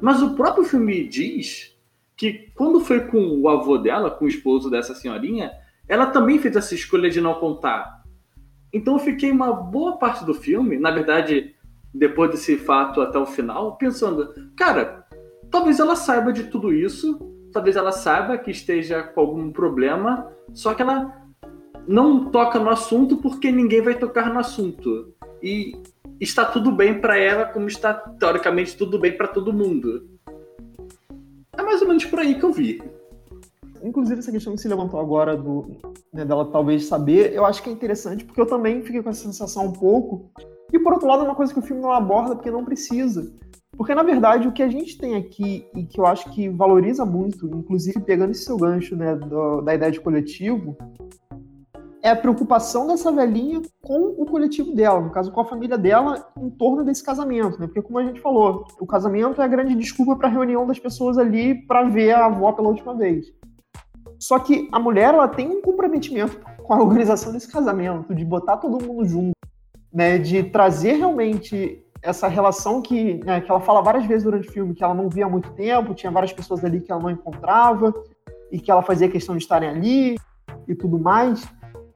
Mas 0.00 0.22
o 0.22 0.34
próprio 0.34 0.64
filme 0.64 1.06
diz 1.06 1.76
que 2.16 2.50
quando 2.54 2.80
foi 2.80 3.06
com 3.06 3.40
o 3.40 3.48
avô 3.48 3.78
dela, 3.78 4.10
com 4.10 4.24
o 4.24 4.28
esposo 4.28 4.70
dessa 4.70 4.94
senhorinha, 4.94 5.52
ela 5.86 6.06
também 6.06 6.38
fez 6.38 6.56
essa 6.56 6.74
escolha 6.74 7.08
de 7.08 7.20
não 7.20 7.34
contar. 7.34 8.02
Então 8.72 8.94
eu 8.94 8.98
fiquei 8.98 9.30
uma 9.30 9.52
boa 9.52 9.96
parte 9.98 10.24
do 10.24 10.34
filme, 10.34 10.78
na 10.78 10.90
verdade, 10.90 11.54
depois 11.98 12.30
desse 12.30 12.56
fato 12.56 13.00
até 13.00 13.18
o 13.18 13.26
final, 13.26 13.76
pensando, 13.76 14.32
cara, 14.56 15.06
Talvez 15.50 15.80
ela 15.80 15.96
saiba 15.96 16.32
de 16.32 16.44
tudo 16.44 16.72
isso, 16.72 17.18
talvez 17.52 17.76
ela 17.76 17.92
saiba 17.92 18.36
que 18.36 18.50
esteja 18.50 19.02
com 19.02 19.20
algum 19.20 19.50
problema, 19.50 20.30
só 20.52 20.74
que 20.74 20.82
ela 20.82 21.22
não 21.86 22.30
toca 22.30 22.58
no 22.58 22.68
assunto 22.68 23.16
porque 23.16 23.50
ninguém 23.50 23.80
vai 23.80 23.94
tocar 23.94 24.32
no 24.32 24.38
assunto. 24.38 25.14
E 25.42 25.80
está 26.20 26.44
tudo 26.44 26.70
bem 26.70 27.00
para 27.00 27.16
ela, 27.16 27.46
como 27.46 27.66
está 27.66 27.94
teoricamente 27.94 28.76
tudo 28.76 28.98
bem 28.98 29.16
para 29.16 29.28
todo 29.28 29.52
mundo. 29.52 30.06
É 31.56 31.62
mais 31.62 31.80
ou 31.80 31.88
menos 31.88 32.04
por 32.04 32.18
aí 32.18 32.38
que 32.38 32.44
eu 32.44 32.52
vi. 32.52 32.82
Inclusive, 33.82 34.18
essa 34.18 34.32
questão 34.32 34.54
que 34.54 34.60
se 34.60 34.68
levantou 34.68 35.00
agora 35.00 35.36
do, 35.36 35.78
né, 36.12 36.24
dela 36.24 36.44
talvez 36.44 36.86
saber, 36.86 37.32
eu 37.32 37.46
acho 37.46 37.62
que 37.62 37.70
é 37.70 37.72
interessante, 37.72 38.24
porque 38.24 38.40
eu 38.40 38.46
também 38.46 38.82
fiquei 38.82 39.02
com 39.02 39.08
essa 39.08 39.22
sensação 39.22 39.66
um 39.66 39.72
pouco. 39.72 40.30
E 40.72 40.78
por 40.78 40.92
outro 40.92 41.08
lado, 41.08 41.22
é 41.22 41.24
uma 41.24 41.34
coisa 41.34 41.52
que 41.52 41.58
o 41.58 41.62
filme 41.62 41.80
não 41.80 41.92
aborda, 41.92 42.34
porque 42.34 42.50
não 42.50 42.64
precisa. 42.64 43.32
Porque, 43.76 43.94
na 43.94 44.02
verdade, 44.02 44.48
o 44.48 44.52
que 44.52 44.62
a 44.62 44.68
gente 44.68 44.98
tem 44.98 45.14
aqui, 45.14 45.66
e 45.74 45.84
que 45.84 46.00
eu 46.00 46.06
acho 46.06 46.30
que 46.30 46.48
valoriza 46.48 47.04
muito, 47.04 47.46
inclusive 47.46 48.00
pegando 48.00 48.32
esse 48.32 48.44
seu 48.44 48.56
gancho 48.56 48.96
né, 48.96 49.14
do, 49.14 49.60
da 49.60 49.74
ideia 49.74 49.92
de 49.92 50.00
coletivo, 50.00 50.76
é 52.02 52.10
a 52.10 52.16
preocupação 52.16 52.86
dessa 52.86 53.10
velhinha 53.12 53.60
com 53.82 54.14
o 54.18 54.26
coletivo 54.26 54.74
dela, 54.74 55.00
no 55.00 55.10
caso, 55.10 55.32
com 55.32 55.40
a 55.40 55.44
família 55.44 55.76
dela, 55.76 56.28
em 56.36 56.50
torno 56.50 56.84
desse 56.84 57.04
casamento, 57.04 57.58
né? 57.58 57.66
Porque, 57.66 57.82
como 57.82 57.98
a 57.98 58.04
gente 58.04 58.20
falou, 58.20 58.66
o 58.80 58.86
casamento 58.86 59.40
é 59.40 59.44
a 59.44 59.48
grande 59.48 59.74
desculpa 59.74 60.16
para 60.16 60.28
a 60.28 60.32
reunião 60.32 60.66
das 60.66 60.78
pessoas 60.78 61.18
ali 61.18 61.66
para 61.66 61.84
ver 61.84 62.12
a 62.12 62.26
avó 62.26 62.52
pela 62.52 62.68
última 62.68 62.94
vez. 62.94 63.26
Só 64.18 64.38
que 64.38 64.68
a 64.72 64.78
mulher 64.78 65.14
ela 65.14 65.28
tem 65.28 65.48
um 65.48 65.62
comprometimento 65.62 66.40
com 66.64 66.74
a 66.74 66.82
organização 66.82 67.32
desse 67.32 67.50
casamento, 67.50 68.14
de 68.14 68.24
botar 68.24 68.56
todo 68.56 68.84
mundo 68.84 69.04
junto, 69.04 69.37
né, 69.92 70.18
de 70.18 70.42
trazer 70.44 70.94
realmente 70.94 71.82
essa 72.02 72.28
relação 72.28 72.80
que, 72.80 73.14
né, 73.24 73.40
que 73.40 73.50
ela 73.50 73.60
fala 73.60 73.82
várias 73.82 74.06
vezes 74.06 74.24
durante 74.24 74.48
o 74.48 74.52
filme, 74.52 74.74
que 74.74 74.84
ela 74.84 74.94
não 74.94 75.08
via 75.08 75.26
há 75.26 75.28
muito 75.28 75.50
tempo, 75.52 75.94
tinha 75.94 76.12
várias 76.12 76.32
pessoas 76.32 76.64
ali 76.64 76.80
que 76.80 76.92
ela 76.92 77.02
não 77.02 77.10
encontrava 77.10 77.92
e 78.52 78.60
que 78.60 78.70
ela 78.70 78.82
fazia 78.82 79.08
questão 79.08 79.36
de 79.36 79.42
estarem 79.42 79.68
ali 79.68 80.16
e 80.66 80.74
tudo 80.74 80.98
mais. 80.98 81.46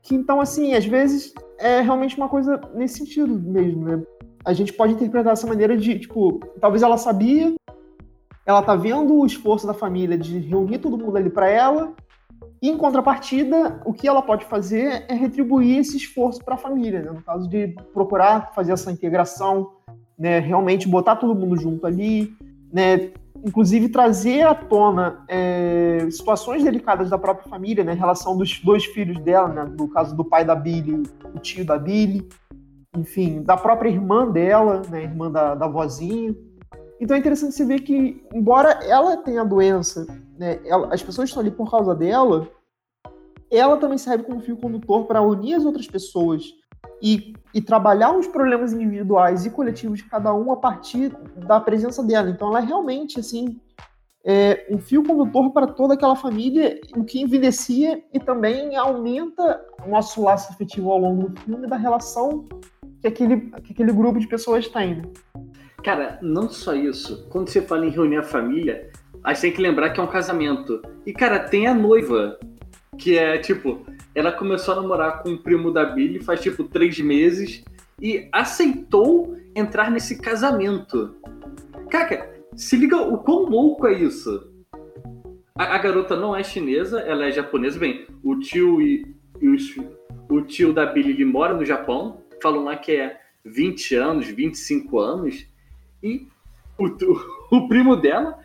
Que 0.02 0.14
então, 0.14 0.40
assim, 0.40 0.74
às 0.74 0.84
vezes 0.84 1.32
é 1.58 1.80
realmente 1.80 2.16
uma 2.16 2.28
coisa 2.28 2.60
nesse 2.74 2.98
sentido 2.98 3.38
mesmo, 3.38 3.84
né? 3.84 4.02
A 4.44 4.52
gente 4.52 4.72
pode 4.72 4.92
interpretar 4.94 5.32
dessa 5.32 5.46
maneira 5.46 5.76
de, 5.76 6.00
tipo, 6.00 6.40
talvez 6.60 6.82
ela 6.82 6.98
sabia, 6.98 7.54
ela 8.44 8.60
tá 8.60 8.74
vendo 8.74 9.14
o 9.14 9.24
esforço 9.24 9.66
da 9.66 9.74
família 9.74 10.18
de 10.18 10.38
reunir 10.40 10.78
todo 10.78 10.98
mundo 10.98 11.16
ali 11.16 11.30
para 11.30 11.48
ela, 11.48 11.92
em 12.68 12.76
contrapartida, 12.76 13.80
o 13.84 13.92
que 13.92 14.06
ela 14.06 14.22
pode 14.22 14.44
fazer 14.44 15.04
é 15.08 15.14
retribuir 15.14 15.78
esse 15.78 15.96
esforço 15.96 16.44
para 16.44 16.54
a 16.54 16.58
família, 16.58 17.02
né? 17.02 17.10
no 17.10 17.22
caso 17.22 17.48
de 17.48 17.68
procurar 17.92 18.52
fazer 18.54 18.72
essa 18.72 18.92
integração, 18.92 19.72
né? 20.18 20.38
realmente 20.38 20.88
botar 20.88 21.16
todo 21.16 21.34
mundo 21.34 21.56
junto 21.56 21.86
ali, 21.86 22.32
né? 22.72 23.12
inclusive 23.44 23.88
trazer 23.88 24.42
à 24.46 24.54
tona 24.54 25.24
é, 25.28 26.06
situações 26.10 26.62
delicadas 26.62 27.10
da 27.10 27.18
própria 27.18 27.48
família, 27.48 27.82
né, 27.82 27.92
em 27.92 27.98
relação 27.98 28.36
dos 28.36 28.60
dois 28.60 28.84
filhos 28.84 29.18
dela, 29.18 29.48
né, 29.48 29.72
no 29.76 29.88
caso 29.88 30.14
do 30.14 30.24
pai 30.24 30.44
da 30.44 30.54
Billy, 30.54 31.02
o 31.34 31.38
tio 31.40 31.64
da 31.64 31.76
Billy, 31.76 32.28
enfim, 32.96 33.42
da 33.42 33.56
própria 33.56 33.88
irmã 33.88 34.30
dela, 34.30 34.82
né, 34.88 35.02
irmã 35.02 35.30
da, 35.30 35.54
da 35.54 35.66
vozinha. 35.66 36.34
Então 37.02 37.16
é 37.16 37.18
interessante 37.18 37.56
você 37.56 37.64
ver 37.64 37.80
que, 37.80 38.24
embora 38.32 38.78
ela 38.84 39.16
tenha 39.16 39.40
a 39.40 39.44
doença, 39.44 40.06
né, 40.38 40.60
ela, 40.64 40.94
as 40.94 41.02
pessoas 41.02 41.28
estão 41.28 41.40
ali 41.40 41.50
por 41.50 41.68
causa 41.68 41.96
dela, 41.96 42.48
ela 43.50 43.76
também 43.76 43.98
serve 43.98 44.22
como 44.22 44.40
fio 44.40 44.56
condutor 44.56 45.06
para 45.06 45.20
unir 45.20 45.54
as 45.54 45.64
outras 45.64 45.88
pessoas 45.88 46.44
e, 47.02 47.34
e, 47.52 47.60
trabalhar 47.60 48.16
os 48.16 48.28
problemas 48.28 48.72
individuais 48.72 49.44
e 49.44 49.50
coletivos 49.50 49.98
de 49.98 50.04
cada 50.04 50.32
um 50.32 50.52
a 50.52 50.56
partir 50.56 51.08
da 51.44 51.58
presença 51.58 52.04
dela. 52.04 52.30
Então, 52.30 52.50
ela 52.50 52.60
é 52.60 52.64
realmente 52.64 53.18
assim 53.18 53.60
é 54.24 54.68
um 54.70 54.78
fio 54.78 55.02
condutor 55.02 55.50
para 55.52 55.66
toda 55.66 55.94
aquela 55.94 56.14
família, 56.14 56.80
o 56.96 57.02
que 57.02 57.20
evidencia 57.20 58.00
e 58.12 58.20
também 58.20 58.76
aumenta 58.76 59.60
o 59.84 59.90
nosso 59.90 60.22
laço 60.22 60.52
afetivo 60.52 60.92
ao 60.92 60.98
longo 60.98 61.28
do 61.30 61.40
filme 61.40 61.66
da 61.66 61.74
relação 61.74 62.46
que 63.00 63.08
aquele, 63.08 63.50
que 63.62 63.72
aquele 63.72 63.92
grupo 63.92 64.20
de 64.20 64.28
pessoas 64.28 64.68
tem. 64.68 65.02
Cara, 65.82 66.18
não 66.22 66.48
só 66.48 66.74
isso. 66.74 67.26
Quando 67.28 67.48
você 67.48 67.60
fala 67.60 67.84
em 67.84 67.90
reunir 67.90 68.18
a 68.18 68.22
família, 68.22 68.90
a 69.24 69.32
gente 69.32 69.42
tem 69.42 69.52
que 69.52 69.62
lembrar 69.62 69.90
que 69.90 70.00
é 70.00 70.02
um 70.02 70.08
casamento. 70.08 70.80
E, 71.04 71.12
cara, 71.12 71.40
tem 71.40 71.66
a 71.66 71.74
noiva, 71.74 72.38
que 72.96 73.18
é 73.18 73.38
tipo, 73.38 73.84
ela 74.14 74.30
começou 74.30 74.74
a 74.74 74.82
namorar 74.82 75.22
com 75.22 75.30
o 75.30 75.38
primo 75.38 75.72
da 75.72 75.84
Billy 75.84 76.22
faz 76.22 76.40
tipo 76.40 76.64
três 76.64 77.00
meses 77.00 77.64
e 78.00 78.28
aceitou 78.30 79.36
entrar 79.54 79.90
nesse 79.90 80.20
casamento. 80.20 81.16
Cara, 81.90 82.32
se 82.54 82.76
liga 82.76 82.96
o 82.96 83.18
quão 83.18 83.44
louco 83.44 83.86
é 83.86 83.92
isso. 83.92 84.48
A, 85.56 85.74
a 85.74 85.78
garota 85.78 86.16
não 86.16 86.34
é 86.34 86.42
chinesa, 86.42 87.00
ela 87.00 87.26
é 87.26 87.32
japonesa. 87.32 87.78
Bem, 87.78 88.06
o 88.22 88.38
tio 88.38 88.80
e, 88.80 89.16
e 89.40 89.48
os, 89.48 89.76
o 90.28 90.40
tio 90.42 90.72
da 90.72 90.86
Billy 90.86 91.24
mora 91.24 91.54
no 91.54 91.64
Japão. 91.64 92.22
Falam 92.42 92.64
lá 92.64 92.76
que 92.76 92.92
é 92.92 93.20
20 93.44 93.94
anos, 93.94 94.26
25 94.28 94.98
anos. 94.98 95.51
E 96.02 96.28
o, 96.78 96.86
o, 97.56 97.68
primo 97.68 97.96
dela 97.96 98.38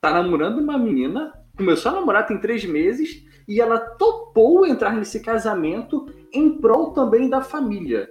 tá 0.00 0.10
namorando 0.10 0.58
uma 0.58 0.78
menina. 0.78 1.32
Começou 1.56 1.92
a 1.92 1.94
namorar 1.96 2.26
tem 2.26 2.40
três 2.40 2.64
meses 2.64 3.24
e 3.46 3.60
ela 3.60 3.78
topou 3.78 4.66
entrar 4.66 4.94
nesse 4.94 5.20
casamento 5.20 6.06
em 6.32 6.58
prol 6.58 6.92
também 6.92 7.28
da 7.28 7.42
família. 7.42 8.10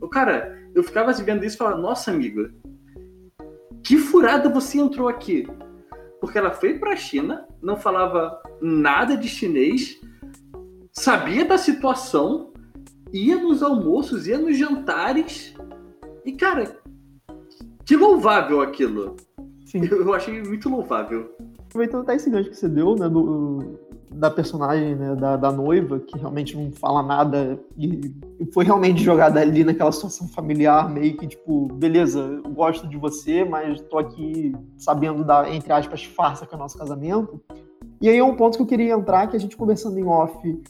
O 0.00 0.08
cara, 0.08 0.60
eu 0.74 0.82
ficava 0.82 1.12
vendo 1.12 1.44
isso 1.44 1.56
e 1.56 1.58
falava, 1.58 1.78
nossa 1.78 2.10
amiga, 2.10 2.52
que 3.82 3.96
furada 3.96 4.48
você 4.48 4.78
entrou 4.78 5.08
aqui? 5.08 5.46
Porque 6.20 6.38
ela 6.38 6.50
foi 6.50 6.78
para 6.78 6.92
a 6.92 6.96
China, 6.96 7.46
não 7.60 7.76
falava 7.76 8.40
nada 8.60 9.16
de 9.16 9.28
chinês, 9.28 10.00
sabia 10.92 11.44
da 11.44 11.58
situação, 11.58 12.52
ia 13.12 13.36
nos 13.36 13.62
almoços, 13.62 14.26
ia 14.26 14.38
nos 14.38 14.56
jantares. 14.56 15.54
E, 16.24 16.32
cara, 16.32 16.81
que 17.92 17.96
louvável 17.96 18.62
aquilo. 18.62 19.16
Sim. 19.66 19.84
Eu, 19.84 20.00
eu 20.00 20.14
achei 20.14 20.42
muito 20.42 20.66
louvável. 20.70 21.30
Aproveitando 21.66 22.02
até 22.02 22.14
esse 22.14 22.30
gancho 22.30 22.48
que 22.48 22.56
você 22.56 22.66
deu, 22.68 22.94
né, 22.96 23.06
do, 23.06 23.78
da 24.10 24.30
personagem, 24.30 24.94
né, 24.94 25.14
da, 25.14 25.36
da 25.36 25.52
noiva, 25.52 26.00
que 26.00 26.18
realmente 26.18 26.56
não 26.56 26.72
fala 26.72 27.02
nada 27.02 27.60
e, 27.76 28.10
e, 28.40 28.46
foi 28.52 28.64
realmente 28.64 29.02
jogada 29.02 29.40
ali 29.40 29.62
naquela 29.62 29.92
situação 29.92 30.26
familiar, 30.26 30.88
meio 30.88 31.18
que 31.18 31.26
tipo, 31.26 31.66
beleza, 31.66 32.40
eu 32.42 32.50
gosto 32.50 32.88
de 32.88 32.96
você, 32.96 33.44
mas 33.44 33.78
tô 33.82 33.98
aqui 33.98 34.54
sabendo 34.78 35.22
da, 35.22 35.50
entre 35.50 35.72
aspas, 35.72 36.02
farsa 36.02 36.46
que 36.46 36.54
é 36.54 36.56
o 36.56 36.60
nosso 36.60 36.78
casamento. 36.78 37.42
E 38.00 38.08
aí 38.08 38.16
é 38.16 38.24
um 38.24 38.36
ponto 38.36 38.56
que 38.56 38.62
eu 38.62 38.66
queria 38.66 38.94
entrar, 38.94 39.26
que 39.26 39.36
a 39.36 39.40
gente 39.40 39.56
conversando 39.56 39.98
em 39.98 40.04
off, 40.04 40.62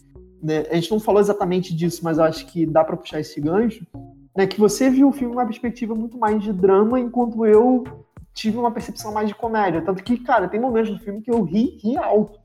né, 0.43 0.65
a 0.71 0.75
gente 0.75 0.91
não 0.91 0.99
falou 0.99 1.21
exatamente 1.21 1.73
disso, 1.73 2.01
mas 2.03 2.19
acho 2.19 2.47
que 2.47 2.67
dá 2.67 2.83
para 2.83 2.97
puxar 2.97 3.21
esse 3.21 3.41
gancho, 3.41 3.87
né, 4.37 4.47
que 4.47 4.59
você 4.59 4.89
viu 4.91 5.09
o 5.09 5.13
filme 5.13 5.35
uma 5.35 5.47
perspectiva 5.47 5.95
muito 5.95 6.19
mais 6.19 6.43
de 6.43 6.53
drama, 6.53 6.99
enquanto 6.99 7.45
eu 7.45 7.85
tive 8.33 8.57
uma 8.57 8.71
percepção 8.71 9.13
mais 9.13 9.29
de 9.29 9.35
comédia. 9.35 9.83
Tanto 9.83 10.03
que, 10.03 10.19
cara, 10.19 10.49
tem 10.49 10.61
momentos 10.61 10.91
do 10.91 10.99
filme 10.99 11.21
que 11.21 11.31
eu 11.31 11.43
ri, 11.43 11.79
ri 11.83 11.97
alto 11.97 12.43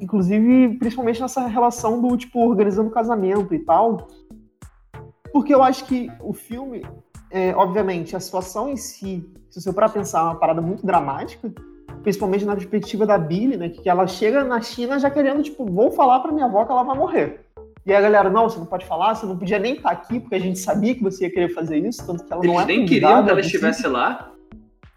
Inclusive, 0.00 0.78
principalmente 0.78 1.20
nessa 1.20 1.46
relação 1.46 2.00
do, 2.00 2.16
tipo, 2.16 2.40
organizando 2.46 2.90
casamento 2.90 3.54
e 3.54 3.58
tal. 3.58 4.08
Porque 5.32 5.54
eu 5.54 5.62
acho 5.62 5.84
que 5.84 6.10
o 6.20 6.32
filme, 6.32 6.82
é, 7.30 7.54
obviamente, 7.54 8.16
a 8.16 8.20
situação 8.20 8.68
em 8.68 8.76
si, 8.76 9.30
se 9.50 9.60
você 9.60 9.72
for 9.72 9.90
pensar, 9.90 10.20
é 10.20 10.22
uma 10.24 10.36
parada 10.36 10.60
muito 10.60 10.86
dramática, 10.86 11.52
principalmente 12.02 12.44
na 12.44 12.54
perspectiva 12.54 13.06
da 13.06 13.18
Billy, 13.18 13.56
né? 13.56 13.68
Que 13.68 13.88
ela 13.88 14.06
chega 14.06 14.42
na 14.42 14.60
China 14.60 14.98
já 14.98 15.10
querendo, 15.10 15.42
tipo, 15.42 15.66
vou 15.66 15.90
falar 15.90 16.20
pra 16.20 16.32
minha 16.32 16.46
avó 16.46 16.64
que 16.64 16.72
ela 16.72 16.82
vai 16.82 16.96
morrer. 16.96 17.46
E 17.90 17.92
a 17.92 18.00
galera, 18.00 18.30
não, 18.30 18.48
você 18.48 18.56
não 18.56 18.66
pode 18.66 18.86
falar, 18.86 19.16
você 19.16 19.26
não 19.26 19.36
podia 19.36 19.58
nem 19.58 19.74
estar 19.74 19.88
tá 19.88 19.90
aqui, 19.90 20.20
porque 20.20 20.36
a 20.36 20.38
gente 20.38 20.60
sabia 20.60 20.94
que 20.94 21.02
você 21.02 21.24
ia 21.24 21.32
querer 21.32 21.48
fazer 21.48 21.76
isso, 21.78 22.06
tanto 22.06 22.24
que 22.24 22.32
ela 22.32 22.40
Eles 22.44 22.54
não 22.54 22.60
é 22.60 22.64
nem 22.64 22.86
queriam 22.86 23.24
que 23.24 23.30
ela 23.30 23.40
estivesse 23.40 23.84
lá. 23.88 24.30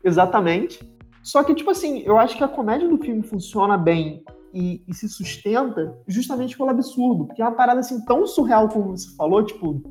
Exatamente. 0.03 0.87
Só 1.23 1.43
que, 1.43 1.55
tipo 1.55 1.71
assim, 1.71 2.03
eu 2.05 2.19
acho 2.19 2.37
que 2.37 2.43
a 2.43 2.47
comédia 2.47 2.87
do 2.87 2.99
filme 2.99 3.23
funciona 3.23 3.79
bem 3.79 4.23
e, 4.53 4.83
e, 4.87 4.93
se 4.93 5.09
sustenta 5.09 5.97
justamente 6.07 6.55
pelo 6.55 6.69
absurdo, 6.69 7.25
porque 7.25 7.41
é 7.41 7.45
uma 7.45 7.55
parada 7.55 7.79
assim 7.79 7.99
tão 8.05 8.27
surreal 8.27 8.69
como 8.69 8.95
você 8.95 9.09
falou, 9.15 9.43
tipo, 9.43 9.81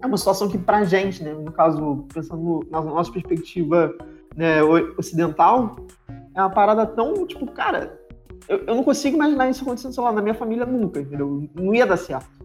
é 0.00 0.06
uma 0.06 0.16
situação 0.16 0.48
que 0.48 0.56
pra 0.56 0.84
gente, 0.84 1.24
né, 1.24 1.34
no 1.34 1.50
caso, 1.50 2.06
pensando 2.14 2.60
na 2.70 2.80
nossa 2.80 3.10
perspectiva 3.10 3.92
né, 4.36 4.62
ocidental, 4.96 5.74
é 6.32 6.40
uma 6.40 6.50
parada 6.50 6.86
tão, 6.86 7.26
tipo, 7.26 7.50
cara, 7.50 7.98
eu, 8.48 8.58
eu 8.58 8.76
não 8.76 8.84
consigo 8.84 9.16
imaginar 9.16 9.50
isso 9.50 9.62
acontecendo, 9.62 9.92
sei 9.92 10.04
lá, 10.04 10.12
na 10.12 10.22
minha 10.22 10.34
família 10.34 10.64
nunca, 10.64 11.00
entendeu? 11.00 11.48
Não 11.52 11.74
ia 11.74 11.84
dar 11.84 11.96
certo. 11.96 12.43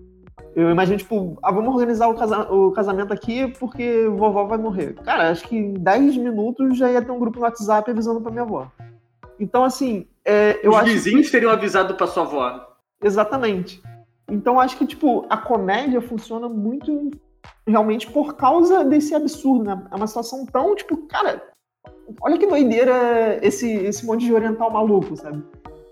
Eu 0.59 0.69
imagino, 0.69 0.97
tipo, 0.97 1.37
ah, 1.41 1.53
vamos 1.53 1.73
organizar 1.73 2.09
o, 2.09 2.15
casa 2.15 2.51
o 2.51 2.71
casamento 2.71 3.13
aqui 3.13 3.47
porque 3.57 4.09
vovó 4.09 4.43
vai 4.43 4.57
morrer. 4.57 4.93
Cara, 5.05 5.31
acho 5.31 5.47
que 5.47 5.55
em 5.55 5.73
10 5.73 6.17
minutos 6.17 6.77
já 6.77 6.91
ia 6.91 7.01
ter 7.01 7.11
um 7.11 7.19
grupo 7.19 7.37
no 7.39 7.45
WhatsApp 7.45 7.89
avisando 7.89 8.19
pra 8.19 8.29
minha 8.29 8.43
avó. 8.43 8.69
Então, 9.39 9.63
assim, 9.63 10.05
é, 10.25 10.59
eu 10.61 10.71
Os 10.71 10.77
acho 10.77 10.87
vizinhos 10.87 11.27
que... 11.27 11.31
teriam 11.31 11.49
avisado 11.49 11.95
pra 11.95 12.07
sua 12.07 12.23
avó. 12.23 12.75
Exatamente. 13.01 13.81
Então, 14.29 14.59
acho 14.59 14.77
que, 14.77 14.85
tipo, 14.85 15.25
a 15.29 15.37
comédia 15.37 16.01
funciona 16.01 16.49
muito 16.49 17.09
realmente 17.65 18.11
por 18.11 18.35
causa 18.35 18.83
desse 18.83 19.15
absurdo, 19.15 19.63
né? 19.63 19.81
É 19.89 19.95
uma 19.95 20.07
situação 20.07 20.45
tão, 20.45 20.75
tipo, 20.75 20.97
cara, 21.07 21.41
olha 22.21 22.37
que 22.37 22.45
doideira 22.45 23.39
esse, 23.41 23.71
esse 23.71 24.05
monte 24.05 24.25
de 24.25 24.33
oriental 24.33 24.69
maluco, 24.69 25.15
sabe? 25.15 25.41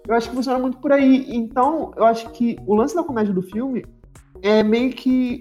Eu 0.05 0.13
acho 0.13 0.29
que 0.29 0.35
funciona 0.35 0.59
muito 0.59 0.77
por 0.79 0.91
aí. 0.91 1.25
Então, 1.33 1.93
eu 1.95 2.03
acho 2.03 2.29
que 2.31 2.57
o 2.67 2.75
lance 2.75 2.93
da 2.93 3.03
comédia 3.03 3.33
do 3.33 3.41
filme 3.41 3.85
é 4.41 4.63
meio 4.63 4.91
que, 4.91 5.39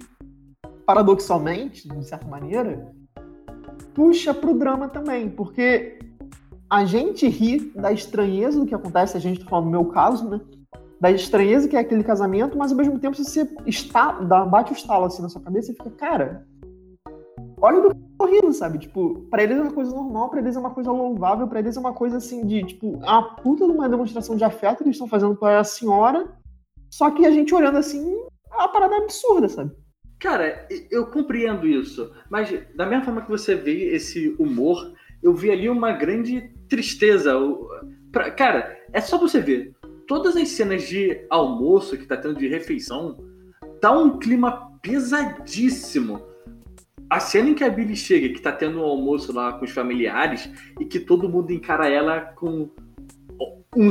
paradoxalmente, 0.84 1.88
de 1.88 2.08
certa 2.08 2.26
maneira, 2.26 2.92
puxa 3.94 4.34
pro 4.34 4.58
drama 4.58 4.88
também, 4.88 5.28
porque 5.28 5.98
a 6.68 6.84
gente 6.84 7.28
ri 7.28 7.72
da 7.74 7.92
estranheza 7.92 8.58
do 8.58 8.66
que 8.66 8.74
acontece, 8.74 9.16
a 9.16 9.20
gente 9.20 9.40
tá 9.40 9.48
falando 9.48 9.66
no 9.66 9.70
meu 9.70 9.84
caso, 9.86 10.28
né? 10.28 10.40
Da 11.00 11.10
estranheza 11.10 11.68
que 11.68 11.76
é 11.76 11.80
aquele 11.80 12.02
casamento, 12.02 12.56
mas 12.56 12.72
ao 12.72 12.78
mesmo 12.78 12.98
tempo, 12.98 13.16
você 13.16 13.48
está, 13.66 14.12
dá, 14.12 14.44
bate 14.44 14.72
o 14.72 14.76
estalo 14.76 15.04
assim 15.04 15.22
na 15.22 15.28
sua 15.28 15.42
cabeça 15.42 15.70
e 15.70 15.74
fica, 15.74 15.90
cara, 15.90 16.46
olha 17.60 17.80
do 17.80 17.94
corrido, 18.18 18.52
sabe? 18.52 18.78
Tipo, 18.78 19.20
pra 19.30 19.42
eles 19.42 19.58
é 19.58 19.62
uma 19.62 19.72
coisa 19.72 19.94
normal, 19.94 20.30
pra 20.30 20.40
eles 20.40 20.56
é 20.56 20.58
uma 20.58 20.70
coisa 20.70 20.90
louvável, 20.90 21.46
pra 21.46 21.58
eles 21.58 21.76
é 21.76 21.80
uma 21.80 21.92
coisa 21.92 22.16
assim 22.16 22.46
de, 22.46 22.62
tipo, 22.64 22.98
a 23.02 23.22
puta 23.22 23.66
de 23.66 23.72
uma 23.72 23.88
demonstração 23.88 24.36
de 24.36 24.44
afeto 24.44 24.78
que 24.78 24.84
eles 24.84 24.96
estão 24.96 25.08
fazendo 25.08 25.36
para 25.36 25.60
a 25.60 25.64
senhora, 25.64 26.26
só 26.90 27.10
que 27.10 27.26
a 27.26 27.30
gente 27.30 27.54
olhando 27.54 27.78
assim, 27.78 28.24
é 28.52 28.56
uma 28.56 28.68
parada 28.68 28.96
absurda, 28.96 29.48
sabe? 29.48 29.72
Cara, 30.18 30.66
eu 30.90 31.06
compreendo 31.06 31.66
isso, 31.66 32.10
mas 32.30 32.50
da 32.74 32.86
mesma 32.86 33.04
forma 33.04 33.22
que 33.22 33.30
você 33.30 33.54
vê 33.54 33.94
esse 33.94 34.34
humor, 34.38 34.92
eu 35.22 35.34
vi 35.34 35.50
ali 35.50 35.68
uma 35.68 35.92
grande 35.92 36.50
tristeza. 36.68 37.34
Cara, 38.36 38.76
é 38.92 39.00
só 39.00 39.18
você 39.18 39.40
ver. 39.40 39.74
todas 40.06 40.36
as 40.36 40.48
cenas 40.48 40.84
de 40.88 41.26
almoço 41.28 41.98
que 41.98 42.06
tá 42.06 42.16
tendo 42.16 42.38
de 42.38 42.46
refeição, 42.46 43.18
tá 43.80 43.92
um 43.92 44.18
clima 44.18 44.70
pesadíssimo. 44.80 46.22
A 47.10 47.20
cena 47.20 47.50
em 47.50 47.54
que 47.54 47.64
a 47.64 47.68
Billy 47.68 47.94
chega, 47.94 48.28
que 48.34 48.40
tá 48.40 48.52
tendo 48.52 48.80
um 48.80 48.84
almoço 48.84 49.32
lá 49.32 49.52
com 49.52 49.64
os 49.64 49.70
familiares, 49.70 50.50
e 50.80 50.84
que 50.84 50.98
todo 50.98 51.28
mundo 51.28 51.52
encara 51.52 51.88
ela 51.88 52.20
com 52.20 52.70
um, 53.76 53.90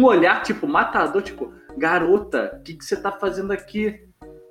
um 0.00 0.04
olhar, 0.04 0.42
tipo, 0.42 0.66
matador, 0.66 1.22
tipo, 1.22 1.52
garota, 1.80 2.58
o 2.60 2.62
que, 2.62 2.74
que 2.74 2.84
você 2.84 2.94
tá 2.94 3.10
fazendo 3.10 3.52
aqui? 3.52 3.98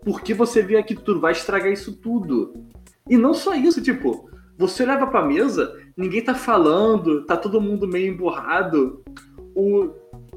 Por 0.04 0.22
que 0.22 0.34
você 0.34 0.64
veio 0.64 0.80
aqui 0.80 0.96
tudo? 0.96 1.22
Vai 1.22 1.32
estragar 1.32 1.72
isso 1.72 1.96
tudo. 1.96 2.66
E 3.08 3.18
não 3.18 3.34
só 3.34 3.54
isso, 3.54 3.82
tipo, 3.82 4.30
você 4.58 4.84
leva 4.84 5.06
pra 5.06 5.26
mesa, 5.26 5.72
ninguém 5.96 6.24
tá 6.24 6.34
falando, 6.34 7.26
tá 7.26 7.38
todo 7.38 7.62
mundo 7.62 7.88
meio 7.88 8.12
emburrado. 8.12 9.04
O, 9.56 9.92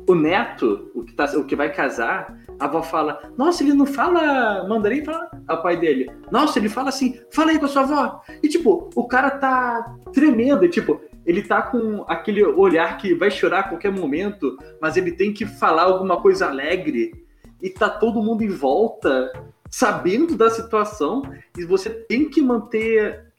o 0.07 0.15
neto, 0.15 0.91
o 0.95 1.03
que, 1.03 1.15
tá, 1.15 1.25
o 1.37 1.45
que 1.45 1.57
vai 1.57 1.73
casar, 1.73 2.39
a 2.61 2.67
avó 2.67 2.83
fala: 2.83 3.23
Nossa, 3.39 3.63
ele 3.63 3.73
não 3.73 3.87
fala 3.87 4.67
mandarim, 4.69 5.03
fala. 5.03 5.31
Ao 5.49 5.63
pai 5.63 5.79
dele: 5.79 6.11
Nossa, 6.31 6.59
ele 6.59 6.69
fala 6.69 6.91
assim, 6.91 7.19
fala 7.31 7.53
aí 7.53 7.59
com 7.59 7.65
a 7.65 7.69
sua 7.69 7.83
avó. 7.83 8.21
E 8.43 8.49
tipo, 8.49 8.91
o 8.95 9.07
cara 9.07 9.31
tá 9.31 9.97
tremendo, 10.13 10.65
e, 10.65 10.69
tipo, 10.69 11.01
ele 11.25 11.43
tá 11.43 11.63
com 11.63 12.05
aquele 12.09 12.45
olhar 12.45 12.99
que 12.99 13.15
vai 13.15 13.31
chorar 13.31 13.61
a 13.61 13.69
qualquer 13.69 13.93
momento, 13.93 14.57
mas 14.81 14.97
ele 14.97 15.13
tem 15.13 15.33
que 15.33 15.47
falar 15.47 15.85
alguma 15.85 16.21
coisa 16.21 16.49
alegre. 16.49 17.27
E 17.61 17.71
tá 17.71 17.89
todo 17.89 18.23
mundo 18.23 18.43
em 18.43 18.49
volta, 18.49 19.33
sabendo 19.71 20.37
da 20.37 20.51
situação, 20.51 21.23
e 21.57 21.65
você 21.65 21.89
tem 21.91 22.29
que 22.29 22.43
manter 22.43 23.33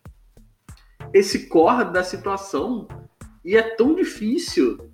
esse 1.14 1.48
core 1.48 1.92
da 1.92 2.04
situação. 2.04 2.88
E 3.44 3.58
é 3.58 3.62
tão 3.62 3.94
difícil. 3.94 4.90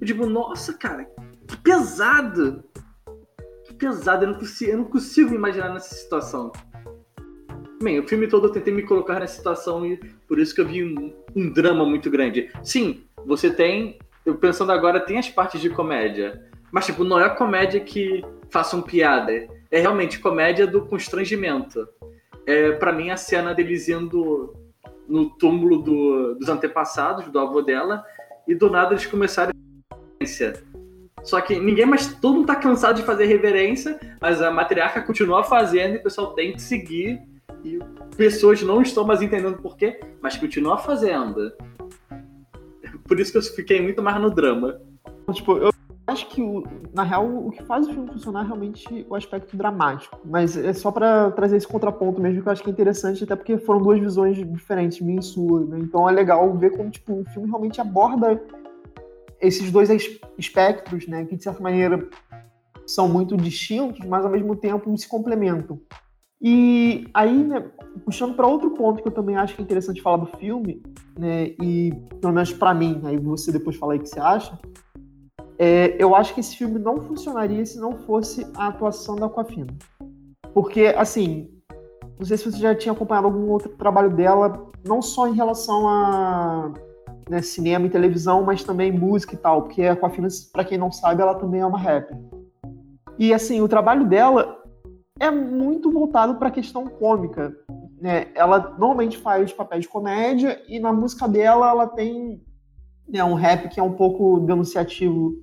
Eu 0.00 0.06
digo, 0.06 0.24
nossa, 0.24 0.72
cara, 0.72 1.06
que 1.46 1.56
pesado. 1.58 2.64
Que 3.64 3.74
pesado, 3.74 4.24
eu 4.24 4.30
não 4.30 4.38
consigo, 4.38 4.70
eu 4.70 4.78
não 4.78 4.84
consigo 4.84 5.34
imaginar 5.34 5.72
nessa 5.72 5.94
situação. 5.94 6.50
Bem, 7.82 8.00
o 8.00 8.08
filme 8.08 8.26
todo 8.26 8.46
eu 8.46 8.52
tentei 8.52 8.72
me 8.72 8.84
colocar 8.84 9.20
nessa 9.20 9.36
situação 9.36 9.84
e 9.84 9.98
por 10.26 10.38
isso 10.38 10.54
que 10.54 10.60
eu 10.60 10.66
vi 10.66 10.82
um, 11.34 11.50
drama 11.50 11.84
muito 11.84 12.10
grande. 12.10 12.50
Sim, 12.62 13.02
você 13.24 13.50
tem. 13.50 13.98
Eu 14.24 14.36
pensando 14.36 14.72
agora, 14.72 15.00
tem 15.00 15.18
as 15.18 15.28
partes 15.28 15.60
de 15.60 15.70
comédia. 15.70 16.48
Mas, 16.70 16.86
tipo, 16.86 17.04
não 17.04 17.20
é 17.20 17.28
comédia 17.28 17.80
que 17.80 18.24
façam 18.50 18.80
piada. 18.80 19.32
É 19.70 19.80
realmente 19.80 20.18
comédia 20.18 20.66
do 20.66 20.86
constrangimento. 20.86 21.86
É, 22.46 22.72
para 22.72 22.92
mim, 22.92 23.10
a 23.10 23.16
cena 23.16 23.54
deles 23.54 23.88
indo 23.88 24.54
no 25.08 25.30
túmulo 25.30 25.82
do, 25.82 26.34
dos 26.36 26.48
antepassados, 26.48 27.28
do 27.28 27.38
avô 27.38 27.62
dela, 27.62 28.04
e 28.46 28.54
do 28.54 28.70
nada 28.70 28.92
eles 28.92 29.06
começaram 29.06 29.52
reverência. 29.90 30.62
Só 31.22 31.40
que 31.40 31.58
ninguém 31.58 31.86
mais. 31.86 32.14
Todo 32.14 32.36
mundo 32.36 32.46
tá 32.46 32.56
cansado 32.56 32.96
de 32.96 33.02
fazer 33.02 33.26
reverência, 33.26 33.98
mas 34.20 34.42
a 34.42 34.50
matriarca 34.50 35.02
continua 35.02 35.44
fazendo 35.44 35.94
e 35.94 35.98
o 35.98 36.02
pessoal 36.02 36.34
tem 36.34 36.52
que 36.52 36.62
seguir 36.62 37.20
e 37.64 37.78
pessoas 38.16 38.62
não 38.62 38.82
estão 38.82 39.04
mais 39.04 39.22
entendendo 39.22 39.58
por 39.58 39.76
quê, 39.76 40.00
mas 40.20 40.36
continua 40.36 40.78
fazendo. 40.78 41.52
Por 43.06 43.18
isso 43.20 43.32
que 43.32 43.38
eu 43.38 43.42
fiquei 43.42 43.80
muito 43.80 44.02
mais 44.02 44.20
no 44.20 44.30
drama. 44.30 44.80
Tipo, 45.32 45.56
eu 45.56 45.70
acho 46.06 46.28
que, 46.28 46.42
na 46.92 47.02
real, 47.02 47.26
o 47.26 47.50
que 47.50 47.62
faz 47.62 47.86
o 47.86 47.92
filme 47.92 48.10
funcionar 48.10 48.44
é 48.44 48.46
realmente 48.46 49.06
o 49.08 49.14
aspecto 49.14 49.56
dramático. 49.56 50.18
Mas 50.24 50.56
é 50.56 50.72
só 50.72 50.90
para 50.90 51.30
trazer 51.30 51.56
esse 51.56 51.68
contraponto 51.68 52.20
mesmo 52.20 52.42
que 52.42 52.48
eu 52.48 52.52
acho 52.52 52.62
que 52.62 52.70
é 52.70 52.72
interessante, 52.72 53.24
até 53.24 53.36
porque 53.36 53.58
foram 53.58 53.80
duas 53.80 54.00
visões 54.00 54.36
diferentes, 54.36 55.00
minha 55.00 55.20
e 55.20 55.22
sua. 55.22 55.60
Né? 55.64 55.78
Então 55.80 56.08
é 56.08 56.12
legal 56.12 56.52
ver 56.56 56.76
como 56.76 56.90
tipo, 56.90 57.20
o 57.20 57.24
filme 57.26 57.48
realmente 57.48 57.80
aborda 57.80 58.40
esses 59.40 59.70
dois 59.72 59.90
espectros, 60.38 61.06
né? 61.08 61.24
Que 61.24 61.36
de 61.36 61.42
certa 61.42 61.60
maneira 61.60 62.08
são 62.86 63.08
muito 63.08 63.36
distintos, 63.36 64.06
mas 64.06 64.24
ao 64.24 64.30
mesmo 64.30 64.54
tempo 64.54 64.96
se 64.96 65.08
complementam. 65.08 65.80
E 66.42 67.06
aí, 67.14 67.44
né, 67.44 67.70
puxando 68.04 68.34
para 68.34 68.48
outro 68.48 68.70
ponto 68.70 69.00
que 69.00 69.06
eu 69.06 69.12
também 69.12 69.36
acho 69.36 69.54
que 69.54 69.62
é 69.62 69.64
interessante 69.64 70.02
falar 70.02 70.16
do 70.16 70.26
filme, 70.38 70.82
né, 71.16 71.54
e 71.62 71.92
pelo 72.20 72.32
menos 72.32 72.52
para 72.52 72.74
mim, 72.74 73.00
aí 73.04 73.16
você 73.16 73.52
depois 73.52 73.76
fala 73.76 73.92
aí 73.92 74.00
o 74.00 74.02
que 74.02 74.08
você 74.08 74.18
acha, 74.18 74.58
é, 75.56 75.94
eu 76.02 76.16
acho 76.16 76.34
que 76.34 76.40
esse 76.40 76.56
filme 76.56 76.80
não 76.80 76.96
funcionaria 77.02 77.64
se 77.64 77.78
não 77.78 77.92
fosse 77.92 78.44
a 78.56 78.66
atuação 78.66 79.14
da 79.14 79.26
Aquafina. 79.26 79.72
Porque, 80.52 80.86
assim, 80.98 81.48
não 82.18 82.26
sei 82.26 82.36
se 82.36 82.50
você 82.50 82.58
já 82.58 82.74
tinha 82.74 82.92
acompanhado 82.92 83.28
algum 83.28 83.48
outro 83.48 83.68
trabalho 83.76 84.10
dela, 84.10 84.66
não 84.84 85.00
só 85.00 85.28
em 85.28 85.34
relação 85.34 85.88
a 85.88 86.72
né, 87.30 87.40
cinema 87.40 87.86
e 87.86 87.90
televisão, 87.90 88.42
mas 88.42 88.64
também 88.64 88.90
música 88.90 89.36
e 89.36 89.38
tal, 89.38 89.62
porque 89.62 89.82
a 89.82 89.92
Aquafina, 89.92 90.26
para 90.52 90.64
quem 90.64 90.76
não 90.76 90.90
sabe, 90.90 91.22
ela 91.22 91.36
também 91.36 91.60
é 91.60 91.66
uma 91.66 91.78
rapper. 91.78 92.18
E, 93.16 93.32
assim, 93.32 93.60
o 93.60 93.68
trabalho 93.68 94.04
dela 94.08 94.61
é 95.18 95.30
muito 95.30 95.90
voltado 95.90 96.34
para 96.36 96.48
a 96.48 96.52
questão 96.52 96.86
cômica. 96.86 97.54
Né? 98.00 98.28
Ela 98.34 98.74
normalmente 98.78 99.18
faz 99.18 99.52
papéis 99.52 99.82
de 99.82 99.88
comédia 99.88 100.60
e 100.66 100.80
na 100.80 100.92
música 100.92 101.28
dela 101.28 101.70
ela 101.70 101.86
tem 101.86 102.42
né, 103.08 103.22
um 103.22 103.34
rap 103.34 103.68
que 103.68 103.78
é 103.78 103.82
um 103.82 103.92
pouco 103.92 104.40
denunciativo, 104.40 105.34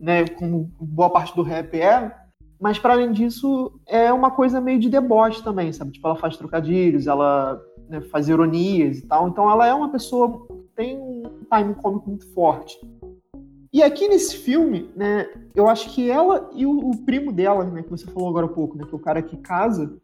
né, 0.00 0.26
como 0.26 0.70
boa 0.80 1.10
parte 1.10 1.34
do 1.34 1.42
rap 1.42 1.78
é, 1.78 2.14
mas 2.60 2.78
para 2.78 2.94
além 2.94 3.12
disso 3.12 3.78
é 3.86 4.10
uma 4.12 4.30
coisa 4.30 4.60
meio 4.60 4.78
de 4.78 4.88
deboche 4.88 5.42
também, 5.42 5.72
sabe? 5.72 5.92
Tipo, 5.92 6.08
ela 6.08 6.16
faz 6.16 6.36
trocadilhos, 6.36 7.06
ela 7.06 7.60
né, 7.88 8.00
faz 8.00 8.28
ironias 8.28 8.98
e 8.98 9.06
tal. 9.06 9.28
Então 9.28 9.50
ela 9.50 9.66
é 9.66 9.74
uma 9.74 9.90
pessoa 9.90 10.46
que 10.46 10.54
tem 10.74 10.98
um 10.98 11.22
time 11.52 11.74
cômico 11.74 12.08
muito 12.08 12.32
forte. 12.32 12.78
E 13.76 13.82
aqui 13.82 14.08
nesse 14.08 14.38
filme, 14.38 14.88
né, 14.96 15.28
eu 15.54 15.68
acho 15.68 15.90
que 15.90 16.10
ela 16.10 16.48
e 16.54 16.64
o, 16.64 16.78
o, 16.78 16.96
primo 16.96 17.30
dela, 17.30 17.62
né, 17.62 17.82
que 17.82 17.90
você 17.90 18.06
falou 18.06 18.30
agora 18.30 18.46
há 18.46 18.48
pouco, 18.48 18.74
né, 18.74 18.84
que 18.88 18.94
é 18.94 18.96
o 18.96 18.98
cara 18.98 19.20
que 19.20 19.36
casa, 19.36 19.94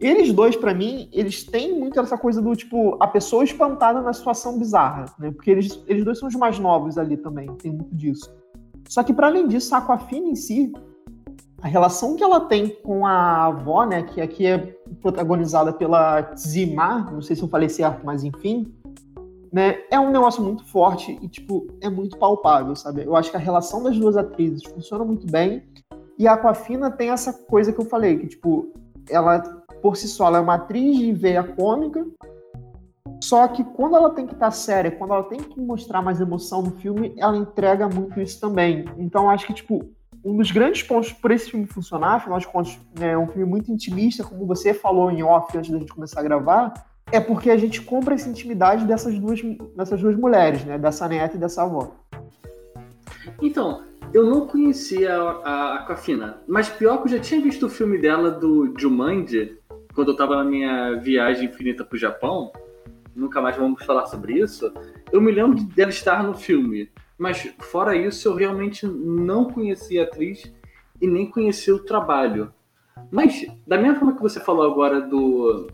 eles 0.00 0.32
dois, 0.32 0.56
para 0.56 0.74
mim, 0.74 1.08
eles 1.12 1.44
têm 1.44 1.78
muito 1.78 2.00
essa 2.00 2.18
coisa 2.18 2.42
do 2.42 2.56
tipo, 2.56 2.96
a 2.98 3.06
pessoa 3.06 3.44
espantada 3.44 4.02
na 4.02 4.12
situação 4.12 4.58
bizarra, 4.58 5.04
né, 5.20 5.30
porque 5.30 5.52
eles, 5.52 5.80
eles 5.86 6.04
dois 6.04 6.18
são 6.18 6.26
os 6.26 6.34
mais 6.34 6.58
novos 6.58 6.98
ali 6.98 7.16
também, 7.16 7.46
tem 7.54 7.70
muito 7.70 7.94
disso. 7.94 8.28
Só 8.88 9.04
que 9.04 9.12
para 9.12 9.28
além 9.28 9.46
disso, 9.46 9.72
a 9.76 9.78
Aquafina 9.78 10.26
em 10.26 10.34
si, 10.34 10.72
a 11.62 11.68
relação 11.68 12.16
que 12.16 12.24
ela 12.24 12.40
tem 12.40 12.70
com 12.82 13.06
a 13.06 13.44
avó, 13.44 13.86
né, 13.86 14.02
que 14.02 14.20
aqui 14.20 14.46
é 14.46 14.58
protagonizada 15.00 15.72
pela 15.72 16.34
Zimar, 16.36 17.14
não 17.14 17.22
sei 17.22 17.36
se 17.36 17.42
eu 17.42 17.48
falei 17.48 17.68
certo, 17.68 18.04
mas 18.04 18.24
enfim, 18.24 18.74
né, 19.52 19.78
é 19.90 19.98
um 19.98 20.10
negócio 20.10 20.42
muito 20.42 20.64
forte 20.64 21.18
e, 21.22 21.28
tipo, 21.28 21.66
é 21.80 21.88
muito 21.88 22.18
palpável, 22.18 22.74
sabe? 22.74 23.04
Eu 23.04 23.16
acho 23.16 23.30
que 23.30 23.36
a 23.36 23.40
relação 23.40 23.82
das 23.82 23.98
duas 23.98 24.16
atrizes 24.16 24.64
funciona 24.64 25.04
muito 25.04 25.26
bem 25.26 25.62
e 26.18 26.26
a 26.26 26.34
Aquafina 26.34 26.90
tem 26.90 27.10
essa 27.10 27.32
coisa 27.32 27.72
que 27.72 27.80
eu 27.80 27.84
falei, 27.84 28.18
que, 28.18 28.26
tipo, 28.26 28.72
ela, 29.08 29.40
por 29.82 29.96
si 29.96 30.08
só, 30.08 30.26
ela 30.28 30.38
é 30.38 30.40
uma 30.40 30.54
atriz 30.54 30.96
de 30.98 31.12
veia 31.12 31.42
cômica, 31.42 32.04
só 33.22 33.46
que 33.48 33.64
quando 33.64 33.96
ela 33.96 34.10
tem 34.10 34.26
que 34.26 34.34
estar 34.34 34.46
tá 34.46 34.50
séria, 34.50 34.90
quando 34.90 35.12
ela 35.12 35.24
tem 35.24 35.38
que 35.38 35.60
mostrar 35.60 36.02
mais 36.02 36.20
emoção 36.20 36.62
no 36.62 36.72
filme, 36.72 37.14
ela 37.16 37.36
entrega 37.36 37.88
muito 37.88 38.20
isso 38.20 38.40
também. 38.40 38.84
Então, 38.98 39.30
acho 39.30 39.46
que, 39.46 39.54
tipo, 39.54 39.88
um 40.24 40.36
dos 40.36 40.50
grandes 40.50 40.82
pontos 40.82 41.12
por 41.12 41.30
esse 41.30 41.50
filme 41.50 41.66
funcionar, 41.66 42.16
afinal 42.16 42.38
de 42.38 42.48
contas, 42.48 42.78
né, 42.98 43.12
é 43.12 43.18
um 43.18 43.28
filme 43.28 43.44
muito 43.44 43.70
intimista, 43.70 44.24
como 44.24 44.44
você 44.46 44.74
falou 44.74 45.10
em 45.10 45.22
off 45.22 45.56
antes 45.56 45.70
da 45.70 45.78
gente 45.78 45.92
começar 45.92 46.20
a 46.20 46.24
gravar, 46.24 46.72
é 47.12 47.20
porque 47.20 47.50
a 47.50 47.56
gente 47.56 47.82
compra 47.82 48.14
essa 48.14 48.28
intimidade 48.28 48.84
dessas 48.84 49.18
duas, 49.18 49.40
dessas 49.76 50.00
duas 50.00 50.16
mulheres, 50.16 50.64
né? 50.64 50.78
Dessa 50.78 51.08
neta 51.08 51.36
e 51.36 51.40
dessa 51.40 51.62
avó. 51.62 51.92
Então, 53.40 53.84
eu 54.12 54.24
não 54.24 54.46
conhecia 54.46 55.14
a 55.16 55.74
Aquafina, 55.74 56.38
mas 56.46 56.68
pior 56.68 56.98
que 56.98 57.04
eu 57.04 57.16
já 57.16 57.20
tinha 57.20 57.40
visto 57.40 57.66
o 57.66 57.70
filme 57.70 57.98
dela 57.98 58.30
do 58.30 58.72
Jumanji, 58.78 59.58
quando 59.94 60.10
eu 60.10 60.16
tava 60.16 60.36
na 60.36 60.44
minha 60.44 60.94
viagem 60.96 61.46
infinita 61.46 61.82
pro 61.82 61.98
Japão. 61.98 62.52
Nunca 63.14 63.40
mais 63.40 63.56
vamos 63.56 63.82
falar 63.82 64.04
sobre 64.06 64.34
isso. 64.34 64.70
Eu 65.10 65.22
me 65.22 65.32
lembro 65.32 65.58
dela 65.64 65.88
estar 65.88 66.22
no 66.22 66.34
filme, 66.34 66.90
mas 67.16 67.48
fora 67.60 67.96
isso 67.96 68.28
eu 68.28 68.34
realmente 68.34 68.86
não 68.86 69.46
conhecia 69.46 70.02
a 70.02 70.04
atriz 70.04 70.52
e 71.00 71.06
nem 71.06 71.30
conhecia 71.30 71.74
o 71.74 71.78
trabalho. 71.78 72.52
Mas, 73.10 73.46
da 73.66 73.78
mesma 73.78 73.98
forma 73.98 74.14
que 74.14 74.22
você 74.22 74.38
falou 74.38 74.70
agora 74.70 75.00
do 75.00 75.68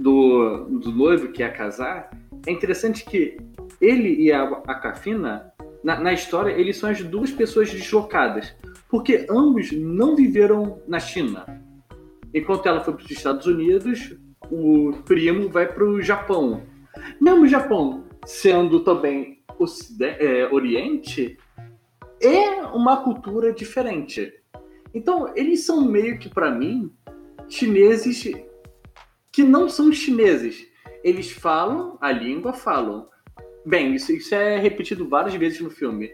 do, 0.00 0.64
do 0.64 0.90
noivo 0.90 1.28
que 1.28 1.42
ia 1.42 1.50
casar, 1.50 2.10
é 2.46 2.50
interessante 2.50 3.04
que 3.04 3.36
ele 3.80 4.14
e 4.22 4.32
a, 4.32 4.44
a 4.66 4.74
Cafina, 4.74 5.52
na, 5.84 6.00
na 6.00 6.12
história, 6.12 6.52
eles 6.52 6.78
são 6.78 6.88
as 6.88 7.02
duas 7.02 7.30
pessoas 7.30 7.70
deslocadas, 7.70 8.54
porque 8.88 9.26
ambos 9.28 9.70
não 9.72 10.16
viveram 10.16 10.80
na 10.88 10.98
China. 10.98 11.44
Enquanto 12.32 12.66
ela 12.66 12.80
foi 12.80 12.94
para 12.94 13.04
os 13.04 13.10
Estados 13.10 13.46
Unidos, 13.46 14.16
o 14.50 14.92
primo 15.04 15.48
vai 15.50 15.70
para 15.70 15.84
o 15.84 16.00
Japão. 16.00 16.62
Mesmo 17.20 17.42
o 17.42 17.48
Japão 17.48 18.04
sendo 18.24 18.80
também 18.80 19.42
é, 20.00 20.46
Oriente, 20.50 21.36
é 22.22 22.62
uma 22.72 22.98
cultura 23.02 23.52
diferente. 23.52 24.32
Então, 24.94 25.32
eles 25.36 25.64
são 25.64 25.84
meio 25.84 26.18
que, 26.18 26.28
para 26.28 26.50
mim, 26.50 26.90
chineses 27.48 28.30
que 29.32 29.42
não 29.42 29.68
são 29.68 29.92
chineses. 29.92 30.66
Eles 31.02 31.30
falam 31.30 31.96
a 32.00 32.10
língua, 32.10 32.52
falam. 32.52 33.08
Bem, 33.64 33.94
isso, 33.94 34.12
isso 34.12 34.34
é 34.34 34.58
repetido 34.58 35.08
várias 35.08 35.34
vezes 35.34 35.60
no 35.60 35.70
filme. 35.70 36.10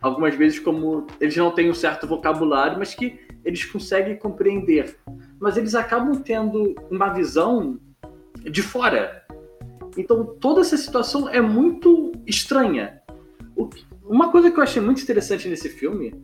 algumas 0.00 0.34
vezes 0.34 0.58
como 0.58 1.06
eles 1.20 1.36
não 1.36 1.50
têm 1.50 1.70
um 1.70 1.74
certo 1.74 2.06
vocabulário, 2.06 2.78
mas 2.78 2.94
que 2.94 3.18
eles 3.44 3.64
conseguem 3.64 4.16
compreender. 4.16 4.96
Mas 5.40 5.56
eles 5.56 5.74
acabam 5.74 6.20
tendo 6.22 6.74
uma 6.90 7.08
visão 7.08 7.78
de 8.42 8.62
fora. 8.62 9.24
Então 9.96 10.24
toda 10.40 10.60
essa 10.60 10.76
situação 10.76 11.28
é 11.28 11.40
muito 11.40 12.12
estranha. 12.26 13.00
Uma 14.04 14.30
coisa 14.30 14.50
que 14.50 14.58
eu 14.58 14.62
achei 14.62 14.80
muito 14.80 15.02
interessante 15.02 15.48
nesse 15.48 15.68
filme, 15.68 16.14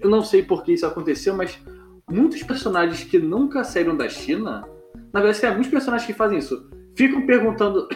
eu 0.00 0.10
não 0.10 0.22
sei 0.22 0.42
por 0.42 0.62
que 0.62 0.72
isso 0.72 0.86
aconteceu, 0.86 1.34
mas 1.34 1.58
muitos 2.10 2.42
personagens 2.42 3.02
que 3.04 3.18
nunca 3.18 3.64
saíram 3.64 3.96
da 3.96 4.08
China, 4.08 4.68
na 5.12 5.20
verdade 5.20 5.40
tem 5.40 5.50
muitos 5.50 5.70
personagens 5.70 6.06
que 6.06 6.12
fazem 6.12 6.38
isso, 6.38 6.70
ficam 6.96 7.26
perguntando, 7.26 7.88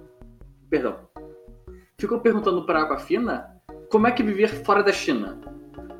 perdão, 0.70 1.08
ficam 1.98 2.20
perguntando 2.20 2.64
para 2.64 2.80
a 2.80 2.82
Aquafina 2.82 3.56
como 3.90 4.06
é 4.06 4.12
que 4.12 4.22
viver 4.22 4.48
fora 4.64 4.82
da 4.82 4.92
China. 4.92 5.40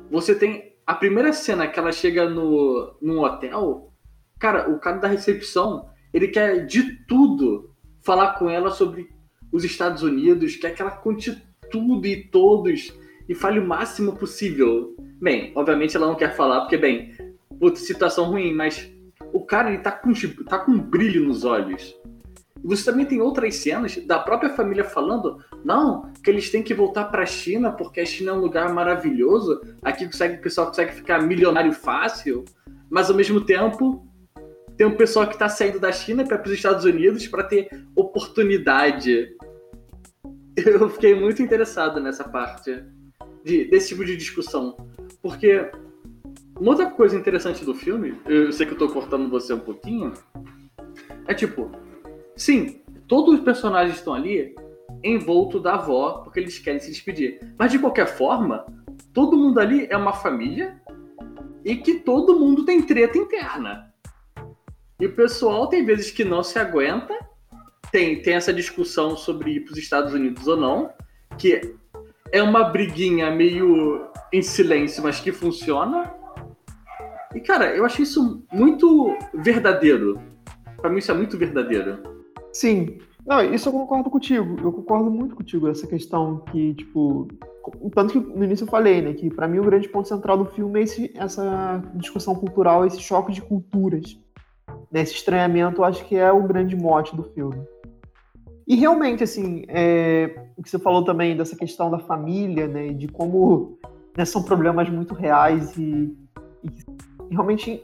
Você 0.09 0.35
tem 0.35 0.75
a 0.85 0.95
primeira 0.95 1.33
cena 1.33 1.67
que 1.67 1.79
ela 1.79 1.91
chega 1.91 2.29
no, 2.29 2.95
num 3.01 3.19
hotel, 3.19 3.91
cara, 4.39 4.69
o 4.69 4.79
cara 4.79 4.97
da 4.97 5.07
recepção, 5.07 5.89
ele 6.13 6.29
quer 6.29 6.65
de 6.65 7.05
tudo 7.05 7.73
falar 7.99 8.33
com 8.33 8.49
ela 8.49 8.71
sobre 8.71 9.09
os 9.51 9.63
Estados 9.63 10.03
Unidos, 10.03 10.55
quer 10.55 10.73
que 10.73 10.81
ela 10.81 10.91
conte 10.91 11.43
tudo 11.69 12.05
e 12.05 12.23
todos 12.23 12.93
e 13.27 13.35
fale 13.35 13.59
o 13.59 13.67
máximo 13.67 14.15
possível. 14.15 14.95
Bem, 15.19 15.51
obviamente 15.55 15.95
ela 15.97 16.07
não 16.07 16.15
quer 16.15 16.35
falar, 16.35 16.61
porque, 16.61 16.77
bem, 16.77 17.11
situação 17.75 18.25
ruim, 18.25 18.53
mas 18.53 18.89
o 19.33 19.45
cara 19.45 19.69
ele 19.69 19.81
tá 19.81 19.91
com, 19.91 20.11
tá 20.47 20.59
com 20.59 20.71
um 20.71 20.79
brilho 20.79 21.25
nos 21.25 21.43
olhos. 21.43 21.95
Você 22.63 22.83
também 22.83 23.05
tem 23.05 23.21
outras 23.21 23.55
cenas 23.55 23.95
da 24.05 24.19
própria 24.19 24.49
família 24.49 24.83
falando, 24.83 25.43
não, 25.63 26.11
que 26.23 26.29
eles 26.29 26.49
têm 26.49 26.63
que 26.63 26.73
voltar 26.73 27.05
para 27.05 27.23
a 27.23 27.25
China 27.25 27.71
porque 27.71 27.99
a 27.99 28.05
China 28.05 28.31
é 28.31 28.33
um 28.33 28.39
lugar 28.39 28.73
maravilhoso, 28.73 29.61
aqui 29.81 30.05
consegue, 30.05 30.35
o 30.35 30.41
pessoal 30.41 30.67
consegue 30.67 30.93
ficar 30.93 31.21
milionário 31.21 31.71
fácil, 31.71 32.43
mas 32.89 33.09
ao 33.09 33.15
mesmo 33.15 33.41
tempo 33.41 34.05
tem 34.75 34.85
um 34.85 34.95
pessoal 34.95 35.25
que 35.27 35.33
está 35.33 35.49
saindo 35.49 35.79
da 35.79 35.91
China 35.91 36.23
para 36.23 36.41
os 36.43 36.51
Estados 36.51 36.85
Unidos 36.85 37.27
para 37.27 37.43
ter 37.43 37.69
oportunidade. 37.95 39.35
Eu 40.55 40.89
fiquei 40.89 41.15
muito 41.15 41.41
interessado 41.41 41.99
nessa 41.99 42.23
parte 42.23 42.83
de, 43.43 43.65
desse 43.65 43.89
tipo 43.89 44.03
de 44.03 44.15
discussão, 44.15 44.77
porque 45.21 45.69
uma 46.59 46.71
outra 46.71 46.89
coisa 46.89 47.15
interessante 47.15 47.63
do 47.63 47.73
filme, 47.73 48.15
eu 48.25 48.51
sei 48.51 48.65
que 48.65 48.73
eu 48.73 48.75
estou 48.75 48.89
cortando 48.89 49.29
você 49.29 49.53
um 49.53 49.59
pouquinho, 49.59 50.13
é 51.27 51.33
tipo, 51.33 51.71
Sim, 52.37 52.83
todos 53.07 53.33
os 53.33 53.39
personagens 53.41 53.97
estão 53.97 54.13
ali 54.13 54.55
envolto 55.03 55.59
da 55.59 55.73
avó 55.73 56.21
porque 56.23 56.39
eles 56.39 56.59
querem 56.59 56.79
se 56.79 56.91
despedir. 56.91 57.39
Mas 57.57 57.71
de 57.71 57.79
qualquer 57.79 58.05
forma, 58.05 58.63
todo 59.11 59.35
mundo 59.35 59.59
ali 59.59 59.87
é 59.89 59.97
uma 59.97 60.13
família 60.13 60.79
e 61.65 61.75
que 61.75 61.95
todo 61.95 62.39
mundo 62.39 62.63
tem 62.63 62.81
treta 62.83 63.17
interna. 63.17 63.91
E 64.99 65.07
o 65.07 65.15
pessoal 65.15 65.67
tem 65.67 65.83
vezes 65.83 66.11
que 66.11 66.23
não 66.23 66.43
se 66.43 66.59
aguenta, 66.59 67.13
tem, 67.91 68.21
tem 68.21 68.35
essa 68.35 68.53
discussão 68.53 69.17
sobre 69.17 69.55
ir 69.55 69.59
para 69.61 69.71
os 69.73 69.79
Estados 69.79 70.13
Unidos 70.13 70.47
ou 70.47 70.57
não, 70.57 70.91
que 71.39 71.75
é 72.31 72.41
uma 72.43 72.65
briguinha 72.65 73.31
meio 73.31 74.07
em 74.31 74.43
silêncio, 74.43 75.01
mas 75.01 75.19
que 75.19 75.31
funciona. 75.31 76.13
E 77.35 77.39
cara, 77.39 77.75
eu 77.75 77.85
achei 77.85 78.03
isso 78.03 78.43
muito 78.51 79.17
verdadeiro. 79.33 80.19
Para 80.77 80.89
mim 80.89 80.99
isso 80.99 81.11
é 81.11 81.13
muito 81.13 81.37
verdadeiro. 81.37 81.99
Sim. 82.53 82.99
Não, 83.25 83.41
isso 83.53 83.67
eu 83.67 83.73
concordo 83.73 84.09
contigo. 84.09 84.57
Eu 84.63 84.71
concordo 84.71 85.11
muito 85.11 85.35
contigo 85.35 85.67
essa 85.67 85.85
questão 85.85 86.39
que, 86.51 86.73
tipo, 86.75 87.27
tanto 87.93 88.13
que 88.13 88.19
no 88.19 88.43
início 88.43 88.63
eu 88.63 88.69
falei, 88.69 89.01
né, 89.01 89.13
que 89.13 89.29
para 89.29 89.47
mim 89.47 89.59
o 89.59 89.65
grande 89.65 89.89
ponto 89.89 90.07
central 90.07 90.37
do 90.37 90.45
filme 90.45 90.79
é 90.79 90.83
esse, 90.83 91.11
essa 91.15 91.83
discussão 91.95 92.35
cultural, 92.35 92.85
esse 92.85 93.01
choque 93.01 93.33
de 93.33 93.41
culturas. 93.41 94.17
Né, 94.91 95.01
esse 95.01 95.13
estranhamento, 95.13 95.81
eu 95.81 95.85
acho 95.85 96.05
que 96.05 96.15
é 96.15 96.31
o 96.31 96.43
grande 96.43 96.75
mote 96.75 97.15
do 97.15 97.23
filme. 97.23 97.61
E 98.65 98.75
realmente, 98.75 99.23
assim, 99.23 99.63
é, 99.67 100.45
o 100.57 100.63
que 100.63 100.69
você 100.69 100.79
falou 100.79 101.03
também 101.03 101.35
dessa 101.35 101.55
questão 101.55 101.89
da 101.89 101.99
família, 101.99 102.67
né, 102.67 102.89
de 102.89 103.07
como 103.07 103.77
né, 104.15 104.25
são 104.25 104.43
problemas 104.43 104.89
muito 104.89 105.13
reais 105.13 105.77
e, 105.77 106.15
e 106.63 106.69
realmente 107.29 107.83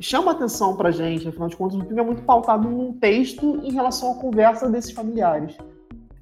chama 0.00 0.32
atenção 0.32 0.76
pra 0.76 0.90
gente, 0.90 1.28
afinal 1.28 1.48
de 1.48 1.56
contas, 1.56 1.78
o 1.78 1.84
filme 1.84 2.00
é 2.00 2.04
muito 2.04 2.22
pautado 2.22 2.68
num 2.68 2.92
texto 2.94 3.60
em 3.62 3.72
relação 3.72 4.12
à 4.12 4.14
conversa 4.16 4.68
desses 4.68 4.90
familiares. 4.90 5.56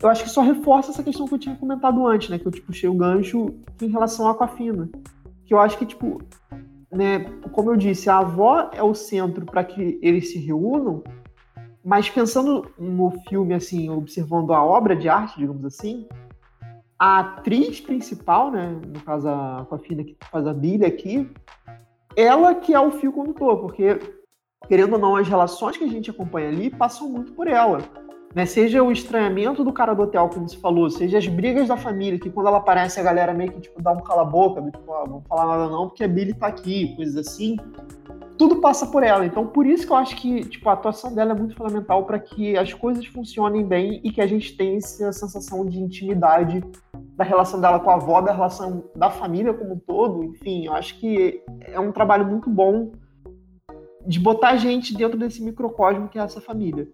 Eu 0.02 0.09
acho 0.09 0.24
que 0.24 0.30
só 0.30 0.40
reforça 0.40 0.90
essa 0.90 1.02
questão 1.02 1.26
que 1.26 1.35
eu 1.35 1.38
tinha 1.38 1.56
comentado 1.56 2.06
antes, 2.06 2.30
né? 2.30 2.38
Que 2.38 2.46
eu 2.46 2.52
tipo, 2.52 2.68
puxei 2.68 2.88
o 2.88 2.94
gancho 2.94 3.54
em 3.83 3.88
relação 3.88 4.26
à 4.28 4.30
Aquafina. 4.30 4.88
Que 5.44 5.52
eu 5.52 5.59
acho 5.59 5.76
que, 5.76 5.85
tipo, 5.85 6.22
né, 6.90 7.20
como 7.52 7.70
eu 7.70 7.76
disse, 7.76 8.09
a 8.09 8.18
avó 8.18 8.70
é 8.72 8.83
o 8.83 8.94
centro 8.94 9.44
para 9.44 9.62
que 9.62 9.98
eles 10.02 10.33
se 10.33 10.38
reúnam, 10.38 11.02
mas 11.85 12.09
pensando 12.09 12.70
no 12.78 13.11
filme, 13.28 13.54
assim, 13.54 13.88
observando 13.90 14.52
a 14.52 14.62
obra 14.62 14.96
de 14.96 15.09
arte, 15.09 15.38
digamos 15.38 15.64
assim, 15.64 16.06
a 16.98 17.20
atriz 17.20 17.80
principal, 17.80 18.50
né, 18.50 18.78
no 18.87 19.00
caso 19.00 19.28
a 19.28 19.61
Aquafina 19.61 20.04
que 20.04 20.16
faz 20.30 20.46
a 20.46 20.52
Billy 20.52 20.85
aqui, 20.85 21.30
ela 22.16 22.55
que 22.55 22.75
é 22.75 22.81
o 22.81 22.90
fio 22.90 23.12
condutor, 23.12 23.61
porque, 23.61 23.99
querendo 24.68 24.94
ou 24.94 24.99
não, 24.99 25.16
as 25.16 25.29
relações 25.29 25.77
que 25.77 25.85
a 25.85 25.88
gente 25.88 26.11
acompanha 26.11 26.49
ali 26.49 26.70
passam 26.70 27.09
muito 27.09 27.33
por 27.33 27.46
ela. 27.46 27.79
Né? 28.34 28.46
Seja 28.46 28.82
o 28.82 28.92
estranhamento 28.92 29.64
do 29.64 29.72
cara 29.72 29.92
do 29.92 30.02
hotel, 30.02 30.28
como 30.28 30.48
você 30.48 30.56
falou, 30.56 30.88
seja 30.88 31.18
as 31.18 31.26
brigas 31.26 31.68
da 31.68 31.76
família, 31.76 32.18
que 32.18 32.30
quando 32.30 32.46
ela 32.46 32.58
aparece 32.58 33.00
a 33.00 33.02
galera 33.02 33.34
meio 33.34 33.52
que 33.52 33.60
tipo, 33.62 33.82
dá 33.82 33.92
um 33.92 34.00
cala-boca, 34.00 34.62
tipo, 34.62 34.92
ah, 34.92 35.04
não 35.08 35.20
falar 35.22 35.46
nada 35.46 35.70
não, 35.70 35.88
porque 35.88 36.04
a 36.04 36.08
Billy 36.08 36.34
tá 36.34 36.46
aqui, 36.46 36.94
coisas 36.94 37.16
assim. 37.16 37.56
Tudo 38.38 38.60
passa 38.60 38.86
por 38.86 39.02
ela. 39.02 39.26
Então, 39.26 39.46
por 39.46 39.66
isso 39.66 39.86
que 39.86 39.92
eu 39.92 39.96
acho 39.96 40.16
que 40.16 40.44
tipo, 40.44 40.68
a 40.68 40.72
atuação 40.72 41.12
dela 41.12 41.32
é 41.32 41.34
muito 41.34 41.56
fundamental 41.56 42.04
para 42.04 42.18
que 42.18 42.56
as 42.56 42.72
coisas 42.72 43.04
funcionem 43.04 43.66
bem 43.66 44.00
e 44.02 44.10
que 44.10 44.20
a 44.20 44.26
gente 44.26 44.56
tenha 44.56 44.78
essa 44.78 45.12
sensação 45.12 45.66
de 45.66 45.78
intimidade 45.78 46.64
da 47.16 47.24
relação 47.24 47.60
dela 47.60 47.80
com 47.80 47.90
a 47.90 47.94
avó, 47.94 48.20
da 48.22 48.32
relação 48.32 48.84
da 48.96 49.10
família 49.10 49.52
como 49.52 49.74
um 49.74 49.78
todo. 49.78 50.24
Enfim, 50.24 50.66
eu 50.66 50.72
acho 50.72 50.98
que 50.98 51.42
é 51.60 51.78
um 51.78 51.92
trabalho 51.92 52.24
muito 52.24 52.48
bom 52.48 52.92
de 54.06 54.18
botar 54.18 54.50
a 54.50 54.56
gente 54.56 54.96
dentro 54.96 55.18
desse 55.18 55.42
microcosmo 55.42 56.08
que 56.08 56.18
é 56.18 56.22
essa 56.22 56.40
família. 56.40 56.88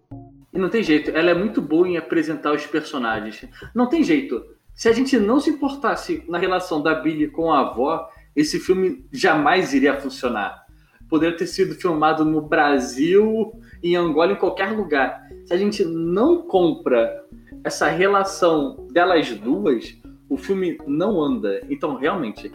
E 0.57 0.59
não 0.59 0.69
tem 0.69 0.81
jeito, 0.81 1.11
ela 1.11 1.29
é 1.29 1.35
muito 1.35 1.61
boa 1.61 1.87
em 1.87 1.97
apresentar 1.97 2.51
os 2.51 2.65
personagens. 2.65 3.47
Não 3.75 3.85
tem 3.85 4.01
jeito. 4.01 4.43
Se 4.73 4.89
a 4.89 4.91
gente 4.91 5.15
não 5.19 5.39
se 5.39 5.51
importasse 5.51 6.23
na 6.27 6.39
relação 6.39 6.81
da 6.81 6.95
Billy 6.95 7.27
com 7.27 7.53
a 7.53 7.59
avó, 7.59 8.09
esse 8.35 8.59
filme 8.59 9.05
jamais 9.11 9.71
iria 9.71 10.01
funcionar. 10.01 10.65
Poderia 11.07 11.37
ter 11.37 11.45
sido 11.45 11.75
filmado 11.75 12.25
no 12.25 12.41
Brasil, 12.41 13.53
em 13.83 13.95
Angola, 13.95 14.31
em 14.31 14.35
qualquer 14.35 14.71
lugar. 14.71 15.21
Se 15.45 15.53
a 15.53 15.57
gente 15.57 15.85
não 15.85 16.41
compra 16.41 17.23
essa 17.63 17.87
relação 17.87 18.87
delas 18.91 19.29
duas, 19.29 19.95
o 20.27 20.37
filme 20.37 20.79
não 20.87 21.21
anda. 21.21 21.61
Então, 21.69 21.97
realmente, 21.97 22.51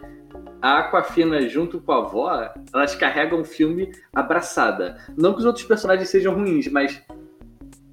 a 0.61 0.79
Aquafina 0.79 1.47
junto 1.47 1.79
com 1.79 1.91
a 1.93 1.99
avó, 1.99 2.53
elas 2.73 2.95
carregam 2.95 3.41
o 3.41 3.45
filme 3.45 3.91
abraçada. 4.13 4.97
Não 5.17 5.33
que 5.33 5.39
os 5.39 5.45
outros 5.45 5.65
personagens 5.65 6.09
sejam 6.09 6.33
ruins, 6.33 6.67
mas 6.67 7.01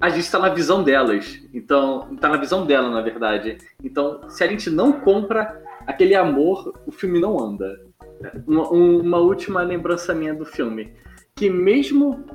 a 0.01 0.09
gente 0.09 0.23
está 0.23 0.39
na 0.39 0.49
visão 0.49 0.83
delas. 0.83 1.39
Então, 1.53 2.09
está 2.11 2.27
na 2.27 2.37
visão 2.37 2.65
dela, 2.65 2.89
na 2.89 3.01
verdade. 3.01 3.59
Então, 3.83 4.27
se 4.27 4.43
a 4.43 4.47
gente 4.47 4.69
não 4.69 4.93
compra 4.93 5.61
aquele 5.85 6.15
amor, 6.15 6.73
o 6.87 6.91
filme 6.91 7.19
não 7.19 7.39
anda. 7.39 7.79
Uma, 8.47 8.69
uma 8.69 9.17
última 9.19 9.61
lembrança 9.61 10.13
minha 10.13 10.33
do 10.33 10.45
filme, 10.45 10.91
que 11.35 11.49
mesmo 11.49 12.25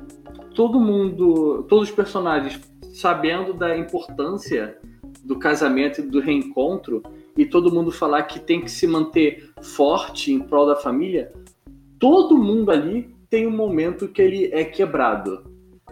todo 0.55 0.79
mundo, 0.79 1.63
todos 1.63 1.89
os 1.89 1.95
personagens 1.95 2.59
sabendo 2.93 3.53
da 3.53 3.77
importância 3.77 4.77
do 5.23 5.37
casamento 5.37 5.99
e 5.99 6.03
do 6.03 6.19
reencontro, 6.19 7.03
e 7.37 7.45
todo 7.45 7.71
mundo 7.71 7.91
falar 7.91 8.23
que 8.23 8.39
tem 8.39 8.61
que 8.61 8.71
se 8.71 8.87
manter 8.87 9.51
forte 9.61 10.31
em 10.31 10.39
prol 10.39 10.65
da 10.65 10.75
família, 10.75 11.31
todo 11.99 12.37
mundo 12.37 12.71
ali 12.71 13.13
tem 13.29 13.45
um 13.45 13.51
momento 13.51 14.07
que 14.07 14.21
ele 14.21 14.49
é 14.53 14.63
quebrado. 14.63 15.43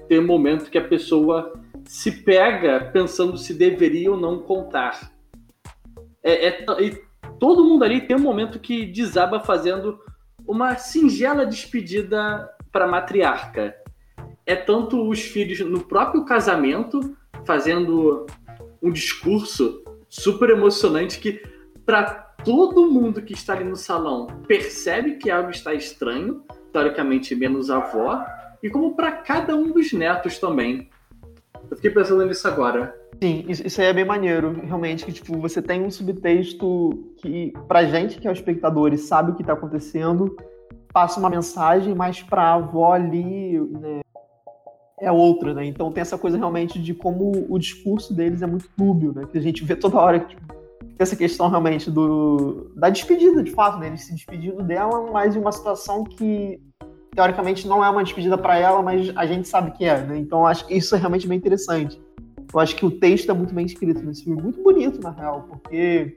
Tem 0.07 0.19
um 0.19 0.25
momento 0.25 0.69
que 0.71 0.77
a 0.77 0.87
pessoa 0.87 1.53
se 1.85 2.11
pega 2.11 2.89
pensando 2.91 3.37
se 3.37 3.53
deveria 3.53 4.11
ou 4.11 4.17
não 4.17 4.39
contar. 4.39 5.11
É, 6.21 6.47
é, 6.47 6.65
e 6.81 7.01
todo 7.39 7.63
mundo 7.63 7.83
ali 7.83 8.01
tem 8.01 8.15
um 8.15 8.21
momento 8.21 8.59
que 8.59 8.85
desaba 8.85 9.39
fazendo 9.39 9.99
uma 10.47 10.75
singela 10.75 11.45
despedida 11.45 12.49
para 12.71 12.85
a 12.85 12.87
matriarca. 12.87 13.75
É 14.45 14.55
tanto 14.55 15.07
os 15.07 15.21
filhos 15.21 15.59
no 15.59 15.83
próprio 15.83 16.25
casamento 16.25 17.15
fazendo 17.45 18.25
um 18.81 18.91
discurso 18.91 19.83
super 20.09 20.49
emocionante 20.49 21.19
que 21.19 21.41
para 21.85 22.05
todo 22.43 22.91
mundo 22.91 23.21
que 23.21 23.33
está 23.33 23.53
ali 23.53 23.63
no 23.63 23.75
salão 23.75 24.27
percebe 24.47 25.15
que 25.15 25.31
algo 25.31 25.49
está 25.49 25.73
estranho, 25.73 26.43
teoricamente 26.71 27.35
menos 27.35 27.69
a 27.69 27.77
avó, 27.77 28.23
e 28.61 28.69
como 28.69 28.95
para 28.95 29.11
cada 29.11 29.55
um 29.55 29.71
dos 29.71 29.93
netos 29.93 30.39
também. 30.39 30.89
Eu 31.69 31.75
fiquei 31.75 31.91
pensando 31.91 32.25
nisso 32.25 32.47
agora. 32.47 32.95
Sim, 33.21 33.45
isso 33.47 33.79
aí 33.79 33.87
é 33.87 33.93
bem 33.93 34.05
maneiro, 34.05 34.59
realmente, 34.63 35.05
que 35.05 35.11
tipo, 35.11 35.37
você 35.39 35.61
tem 35.61 35.81
um 35.83 35.89
subtexto 35.89 37.13
que, 37.17 37.53
pra 37.67 37.85
gente, 37.85 38.19
que 38.19 38.27
é 38.27 38.29
o 38.29 38.33
espectador 38.33 38.93
e 38.93 38.97
sabe 38.97 39.31
o 39.31 39.35
que 39.35 39.43
tá 39.43 39.53
acontecendo, 39.53 40.35
passa 40.91 41.19
uma 41.19 41.29
mensagem, 41.29 41.95
mas 41.95 42.21
pra 42.21 42.55
avó 42.55 42.93
ali, 42.93 43.59
né, 43.59 44.01
é 44.99 45.11
outra, 45.11 45.53
né? 45.53 45.65
Então 45.65 45.91
tem 45.91 46.01
essa 46.01 46.17
coisa 46.17 46.37
realmente 46.37 46.81
de 46.81 46.93
como 46.93 47.45
o 47.49 47.59
discurso 47.59 48.13
deles 48.13 48.41
é 48.41 48.47
muito 48.47 48.69
dúbio, 48.77 49.13
né? 49.13 49.27
Que 49.29 49.37
a 49.37 49.41
gente 49.41 49.63
vê 49.63 49.75
toda 49.75 49.97
hora 49.97 50.19
tipo, 50.19 50.41
essa 50.97 51.15
questão 51.15 51.49
realmente 51.49 51.91
do 51.91 52.71
da 52.75 52.89
despedida, 52.89 53.43
de 53.43 53.51
fato, 53.51 53.77
né? 53.77 53.87
Eles 53.87 54.05
se 54.05 54.13
despedindo 54.13 54.63
dela, 54.63 55.11
mas 55.11 55.35
em 55.35 55.39
uma 55.39 55.51
situação 55.51 56.03
que 56.03 56.61
teoricamente 57.15 57.67
não 57.67 57.83
é 57.83 57.89
uma 57.89 58.03
despedida 58.03 58.37
para 58.37 58.57
ela, 58.57 58.81
mas 58.81 59.11
a 59.15 59.25
gente 59.25 59.47
sabe 59.47 59.71
que 59.71 59.85
é, 59.85 60.01
né? 60.01 60.17
Então 60.17 60.45
acho 60.45 60.67
que 60.67 60.75
isso 60.75 60.95
é 60.95 60.97
realmente 60.97 61.27
bem 61.27 61.37
interessante. 61.37 61.99
Eu 62.53 62.59
acho 62.59 62.75
que 62.75 62.85
o 62.85 62.91
texto 62.91 63.31
é 63.31 63.33
muito 63.33 63.53
bem 63.53 63.65
escrito 63.65 64.01
nesse 64.03 64.23
filme, 64.23 64.41
muito 64.41 64.61
bonito 64.61 65.01
na 65.01 65.11
real, 65.11 65.47
porque 65.49 66.13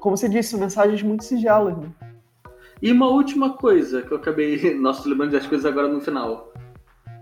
como 0.00 0.16
você 0.16 0.28
disse, 0.28 0.56
mensagens 0.56 1.02
muito 1.02 1.24
singelas, 1.24 1.76
né? 1.76 1.88
E 2.82 2.92
uma 2.92 3.08
última 3.08 3.56
coisa 3.56 4.02
que 4.02 4.12
eu 4.12 4.16
acabei, 4.16 4.74
nossa, 4.74 5.08
lembrando 5.08 5.32
das 5.32 5.46
coisas 5.46 5.64
agora 5.64 5.88
no 5.88 6.00
final 6.00 6.52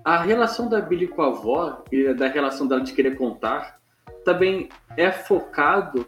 a 0.04 0.18
relação 0.18 0.68
da 0.68 0.80
Billy 0.80 1.08
com 1.08 1.22
a 1.22 1.28
avó 1.28 1.82
e 1.90 2.12
da 2.12 2.28
relação 2.28 2.66
dela 2.66 2.82
de 2.82 2.92
querer 2.92 3.16
contar 3.16 3.80
também 4.22 4.68
é 4.96 5.10
focado 5.10 6.06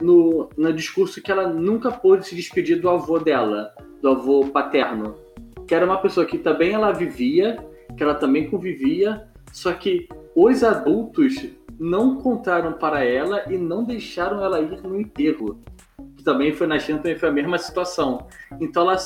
no, 0.00 0.48
no 0.56 0.72
discurso 0.72 1.22
que 1.22 1.30
ela 1.30 1.46
nunca 1.46 1.92
pôde 1.92 2.26
se 2.26 2.34
despedir 2.34 2.80
do 2.80 2.88
avô 2.88 3.18
dela, 3.18 3.74
do 4.00 4.08
avô 4.08 4.46
paterno, 4.46 5.14
que 5.66 5.74
era 5.74 5.84
uma 5.84 5.98
pessoa 5.98 6.26
que 6.26 6.38
também 6.38 6.72
ela 6.72 6.92
vivia, 6.92 7.56
que 7.96 8.02
ela 8.02 8.14
também 8.14 8.48
convivia, 8.48 9.28
só 9.52 9.72
que 9.72 10.08
os 10.34 10.64
adultos 10.64 11.34
não 11.78 12.16
contaram 12.20 12.72
para 12.72 13.04
ela 13.04 13.44
e 13.52 13.56
não 13.56 13.84
deixaram 13.84 14.42
ela 14.42 14.60
ir 14.60 14.82
no 14.82 15.00
enterro. 15.00 15.60
Que 16.16 16.24
também 16.24 16.52
foi 16.52 16.66
na 16.66 16.78
China, 16.78 16.98
também 16.98 17.18
foi 17.18 17.28
a 17.28 17.32
mesma 17.32 17.58
situação. 17.58 18.26
Então 18.60 18.82
ela, 18.82 18.96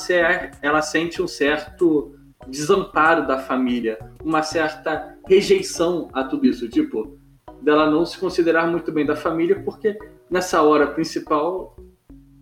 ela 0.61 0.81
sente 0.81 1.21
um 1.21 1.27
certo 1.27 2.15
desamparo 2.47 3.27
da 3.27 3.37
família, 3.37 3.99
uma 4.23 4.41
certa 4.41 5.15
rejeição 5.27 6.07
a 6.13 6.23
tudo 6.23 6.47
isso, 6.47 6.67
tipo, 6.69 7.17
dela 7.61 7.89
não 7.89 8.05
se 8.05 8.17
considerar 8.17 8.67
muito 8.67 8.91
bem 8.91 9.05
da 9.05 9.15
família, 9.15 9.61
porque 9.63 9.97
nessa 10.29 10.61
hora 10.61 10.87
principal 10.87 11.75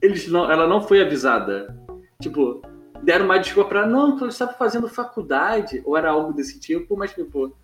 eles 0.02 0.28
não, 0.28 0.50
ela 0.50 0.68
não 0.68 0.82
foi 0.82 1.02
avisada. 1.02 1.76
Tipo, 2.22 2.62
deram 3.04 3.26
uma 3.26 3.38
desculpa 3.38 3.70
para 3.70 3.88
não, 3.88 4.18
ela 4.18 4.28
estava 4.28 4.54
fazendo 4.54 4.88
faculdade, 4.88 5.82
ou 5.86 5.98
era 5.98 6.10
algo 6.10 6.34
desse 6.34 6.60
tipo, 6.60 6.98
mas 6.98 7.14
tipo, 7.14 7.56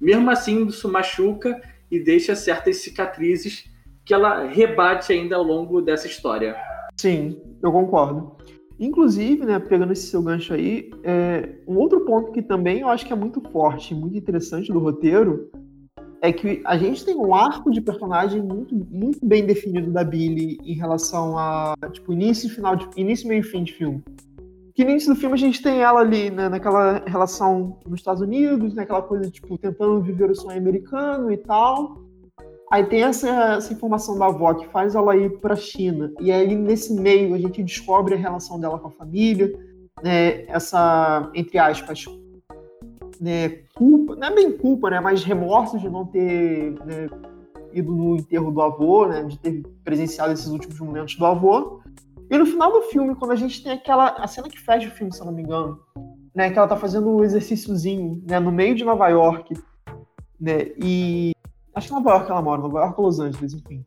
mesmo 0.00 0.30
assim 0.30 0.66
isso 0.66 0.90
machuca 0.90 1.60
e 1.90 1.98
deixa 1.98 2.34
certas 2.34 2.78
cicatrizes 2.78 3.68
que 4.04 4.14
ela 4.14 4.46
rebate 4.46 5.12
ainda 5.12 5.36
ao 5.36 5.42
longo 5.42 5.80
dessa 5.80 6.06
história. 6.06 6.56
Sim, 6.96 7.40
eu 7.62 7.70
concordo. 7.70 8.36
Inclusive, 8.78 9.44
né, 9.44 9.58
pegando 9.58 9.92
esse 9.92 10.06
seu 10.06 10.22
gancho 10.22 10.54
aí, 10.54 10.90
é, 11.04 11.50
um 11.68 11.76
outro 11.76 12.00
ponto 12.00 12.32
que 12.32 12.40
também 12.40 12.80
eu 12.80 12.88
acho 12.88 13.06
que 13.06 13.12
é 13.12 13.16
muito 13.16 13.40
forte, 13.50 13.94
muito 13.94 14.16
interessante 14.16 14.72
do 14.72 14.78
roteiro, 14.78 15.50
é 16.22 16.32
que 16.32 16.62
a 16.64 16.76
gente 16.76 17.04
tem 17.04 17.14
um 17.14 17.34
arco 17.34 17.70
de 17.70 17.80
personagem 17.80 18.42
muito, 18.42 18.74
muito 18.90 19.18
bem 19.24 19.44
definido 19.44 19.90
da 19.90 20.04
Billy 20.04 20.58
em 20.64 20.74
relação 20.74 21.36
a 21.38 21.74
tipo 21.92 22.12
início 22.12 22.46
e 22.46 22.50
final 22.50 22.76
de 22.76 22.88
início 22.96 23.28
meio 23.28 23.40
e 23.40 23.42
fim 23.42 23.64
de 23.64 23.72
filme. 23.72 24.02
Que 24.80 24.84
no 24.86 24.92
início 24.92 25.12
do 25.12 25.20
filme 25.20 25.34
a 25.34 25.38
gente 25.38 25.60
tem 25.62 25.82
ela 25.82 26.00
ali 26.00 26.30
né, 26.30 26.48
naquela 26.48 27.02
relação 27.06 27.78
nos 27.86 28.00
Estados 28.00 28.22
Unidos, 28.22 28.72
naquela 28.72 29.02
coisa 29.02 29.30
tipo 29.30 29.58
tentando 29.58 30.00
viver 30.00 30.30
o 30.30 30.34
sonho 30.34 30.56
americano 30.56 31.30
e 31.30 31.36
tal. 31.36 31.98
Aí 32.72 32.84
tem 32.84 33.02
essa, 33.02 33.28
essa 33.56 33.74
informação 33.74 34.18
da 34.18 34.24
avó 34.24 34.54
que 34.54 34.66
faz 34.68 34.94
ela 34.94 35.14
ir 35.14 35.38
para 35.38 35.52
a 35.52 35.56
China. 35.56 36.10
E 36.18 36.32
aí, 36.32 36.54
nesse 36.54 36.94
meio, 36.94 37.34
a 37.34 37.38
gente 37.38 37.62
descobre 37.62 38.14
a 38.14 38.16
relação 38.16 38.58
dela 38.58 38.78
com 38.78 38.88
a 38.88 38.90
família, 38.90 39.52
né, 40.02 40.46
essa, 40.46 41.30
entre 41.34 41.58
aspas, 41.58 42.06
né, 43.20 43.50
culpa, 43.74 44.16
não 44.16 44.28
é 44.28 44.34
bem 44.34 44.50
culpa, 44.50 44.88
né, 44.88 44.98
mas 44.98 45.22
remorso 45.22 45.78
de 45.78 45.90
não 45.90 46.06
ter 46.06 46.72
né, 46.86 47.06
ido 47.74 47.92
no 47.92 48.16
enterro 48.16 48.50
do 48.50 48.62
avô, 48.62 49.06
né, 49.06 49.24
de 49.24 49.38
ter 49.38 49.62
presenciado 49.84 50.32
esses 50.32 50.46
últimos 50.46 50.80
momentos 50.80 51.16
do 51.16 51.26
avô. 51.26 51.82
E 52.30 52.38
no 52.38 52.46
final 52.46 52.72
do 52.72 52.82
filme, 52.82 53.14
quando 53.14 53.32
a 53.32 53.36
gente 53.36 53.62
tem 53.62 53.72
aquela 53.72 54.10
a 54.10 54.26
cena 54.26 54.48
que 54.48 54.60
fecha 54.60 54.88
o 54.88 54.92
filme, 54.92 55.12
se 55.12 55.20
eu 55.20 55.26
não 55.26 55.32
me 55.32 55.42
engano, 55.42 55.80
né, 56.34 56.50
que 56.50 56.58
ela 56.58 56.68
tá 56.68 56.76
fazendo 56.76 57.10
um 57.10 57.24
exercíciozinho, 57.24 58.22
né, 58.26 58.38
no 58.38 58.52
meio 58.52 58.74
de 58.74 58.84
Nova 58.84 59.08
York, 59.08 59.54
né, 60.40 60.72
e 60.80 61.32
Acho 61.74 61.88
que 61.88 61.94
Nova 61.94 62.10
York 62.10 62.30
ela 62.30 62.42
mora, 62.42 62.62
Nova 62.62 62.80
York 62.80 62.94
ou 62.98 63.06
Los 63.06 63.20
Angeles, 63.20 63.54
enfim. 63.54 63.84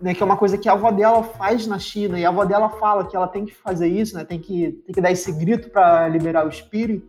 Né, 0.00 0.14
que 0.14 0.22
é 0.22 0.26
uma 0.26 0.36
coisa 0.36 0.56
que 0.56 0.68
a 0.68 0.72
avó 0.72 0.92
dela 0.92 1.22
faz 1.24 1.66
na 1.66 1.78
China, 1.78 2.18
e 2.18 2.24
a 2.24 2.28
avó 2.28 2.44
dela 2.44 2.68
fala 2.68 3.06
que 3.06 3.16
ela 3.16 3.26
tem 3.26 3.44
que 3.44 3.54
fazer 3.54 3.88
isso, 3.88 4.14
né, 4.14 4.24
tem, 4.24 4.38
que, 4.38 4.72
tem 4.84 4.94
que 4.94 5.00
dar 5.00 5.10
esse 5.10 5.32
grito 5.32 5.70
para 5.70 6.08
liberar 6.08 6.46
o 6.46 6.48
espírito. 6.48 7.08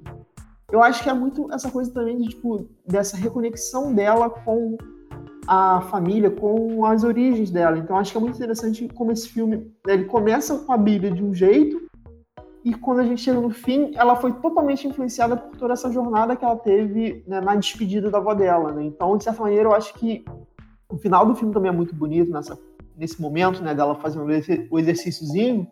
Eu 0.71 0.81
acho 0.81 1.03
que 1.03 1.09
é 1.09 1.13
muito 1.13 1.51
essa 1.51 1.69
coisa 1.69 1.91
também 1.93 2.17
de, 2.17 2.29
tipo, 2.29 2.67
dessa 2.85 3.17
reconexão 3.17 3.93
dela 3.93 4.29
com 4.29 4.77
a 5.51 5.81
família, 5.81 6.29
com 6.29 6.85
as 6.85 7.03
origens 7.03 7.49
dela. 7.49 7.75
Então 7.75 7.97
acho 7.97 8.11
que 8.11 8.17
é 8.19 8.21
muito 8.21 8.35
interessante 8.35 8.87
como 8.89 9.11
esse 9.11 9.27
filme 9.27 9.57
né, 9.83 9.95
ele 9.95 10.05
começa 10.05 10.59
com 10.59 10.71
a 10.71 10.77
Bíblia 10.77 11.09
de 11.09 11.23
um 11.23 11.33
jeito 11.33 11.81
e 12.63 12.71
quando 12.75 12.99
a 12.99 13.03
gente 13.03 13.19
chega 13.19 13.41
no 13.41 13.49
fim, 13.49 13.91
ela 13.95 14.15
foi 14.15 14.31
totalmente 14.31 14.87
influenciada 14.87 15.35
por 15.35 15.57
toda 15.57 15.73
essa 15.73 15.91
jornada 15.91 16.35
que 16.35 16.45
ela 16.45 16.55
teve 16.55 17.23
né, 17.25 17.41
na 17.41 17.55
despedida 17.55 18.11
da 18.11 18.19
avó 18.19 18.35
dela. 18.35 18.71
Né? 18.73 18.83
Então, 18.83 19.17
de 19.17 19.23
certa 19.23 19.41
maneira, 19.41 19.69
eu 19.69 19.73
acho 19.73 19.91
que 19.95 20.23
o 20.87 20.99
final 20.99 21.25
do 21.25 21.33
filme 21.33 21.51
também 21.51 21.69
é 21.69 21.75
muito 21.75 21.95
bonito 21.95 22.31
nessa, 22.31 22.55
nesse 22.95 23.19
momento 23.19 23.63
né, 23.63 23.73
dela 23.73 23.95
fazendo 23.95 24.27
o 24.69 24.77
exercíciozinho, 24.77 25.67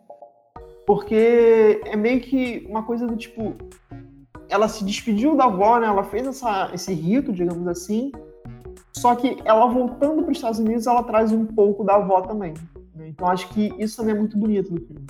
porque 0.84 1.80
é 1.84 1.94
meio 1.94 2.20
que 2.20 2.66
uma 2.68 2.82
coisa 2.82 3.06
do 3.06 3.16
tipo. 3.16 3.54
Ela 4.48 4.66
se 4.66 4.84
despediu 4.84 5.36
da 5.36 5.44
avó, 5.44 5.78
né? 5.78 5.86
Ela 5.86 6.02
fez 6.02 6.26
essa, 6.26 6.70
esse 6.74 6.92
rito, 6.92 7.32
digamos 7.32 7.68
assim. 7.68 8.10
Só 8.92 9.14
que 9.14 9.36
ela 9.44 9.66
voltando 9.66 10.22
para 10.22 10.32
os 10.32 10.38
Estados 10.38 10.58
Unidos, 10.58 10.86
ela 10.86 11.02
traz 11.02 11.32
um 11.32 11.44
pouco 11.44 11.84
da 11.84 11.96
avó 11.96 12.20
também. 12.22 12.54
Né? 12.94 13.08
Então 13.08 13.28
acho 13.28 13.48
que 13.50 13.72
isso 13.78 13.96
também 13.96 14.14
é 14.14 14.18
muito 14.18 14.36
bonito 14.36 14.72
do 14.72 14.80
filme. 14.80 15.06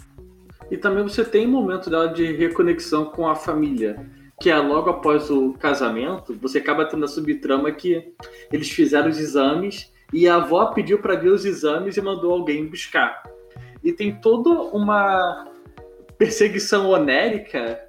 E 0.71 0.77
também 0.77 1.03
você 1.03 1.25
tem 1.25 1.47
um 1.47 1.53
momento 1.53 1.89
dela 1.89 2.09
de 2.09 2.33
reconexão 2.33 3.07
com 3.07 3.27
a 3.27 3.35
família, 3.35 4.07
que 4.41 4.51
é 4.51 4.59
logo 4.59 4.91
após 4.91 5.31
o 5.31 5.55
casamento, 5.55 6.37
você 6.41 6.59
acaba 6.59 6.85
tendo 6.85 7.05
a 7.05 7.09
subtrama 7.09 7.73
que 7.73 8.13
eles 8.53 8.71
fizeram 8.71 9.09
os 9.09 9.19
exames 9.19 9.91
e 10.13 10.29
a 10.29 10.37
avó 10.37 10.67
pediu 10.67 10.99
para 10.99 11.17
ver 11.17 11.31
os 11.31 11.45
exames 11.45 11.97
e 11.97 12.03
mandou 12.03 12.33
alguém 12.33 12.67
buscar. 12.67 13.23
E 13.83 13.93
tem 13.93 14.15
toda 14.21 14.51
uma 14.51 15.49
perseguição 16.17 16.91
onérica 16.91 17.81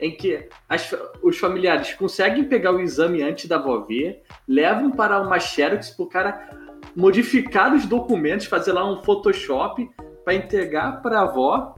em 0.00 0.10
que 0.10 0.48
as, 0.68 0.94
os 1.22 1.38
familiares 1.38 1.94
conseguem 1.94 2.44
pegar 2.44 2.72
o 2.72 2.80
exame 2.80 3.22
antes 3.22 3.46
da 3.46 3.56
avó 3.56 3.80
ver, 3.80 4.22
levam 4.46 4.90
para 4.90 5.20
uma 5.20 5.38
xerox 5.38 5.90
para 5.90 6.04
o 6.04 6.08
cara 6.08 6.50
modificar 6.94 7.74
os 7.74 7.86
documentos, 7.86 8.46
fazer 8.46 8.72
lá 8.72 8.90
um 8.90 9.02
Photoshop 9.02 9.88
para 10.24 10.34
entregar 10.34 11.02
para 11.02 11.20
a 11.20 11.22
avó 11.22 11.74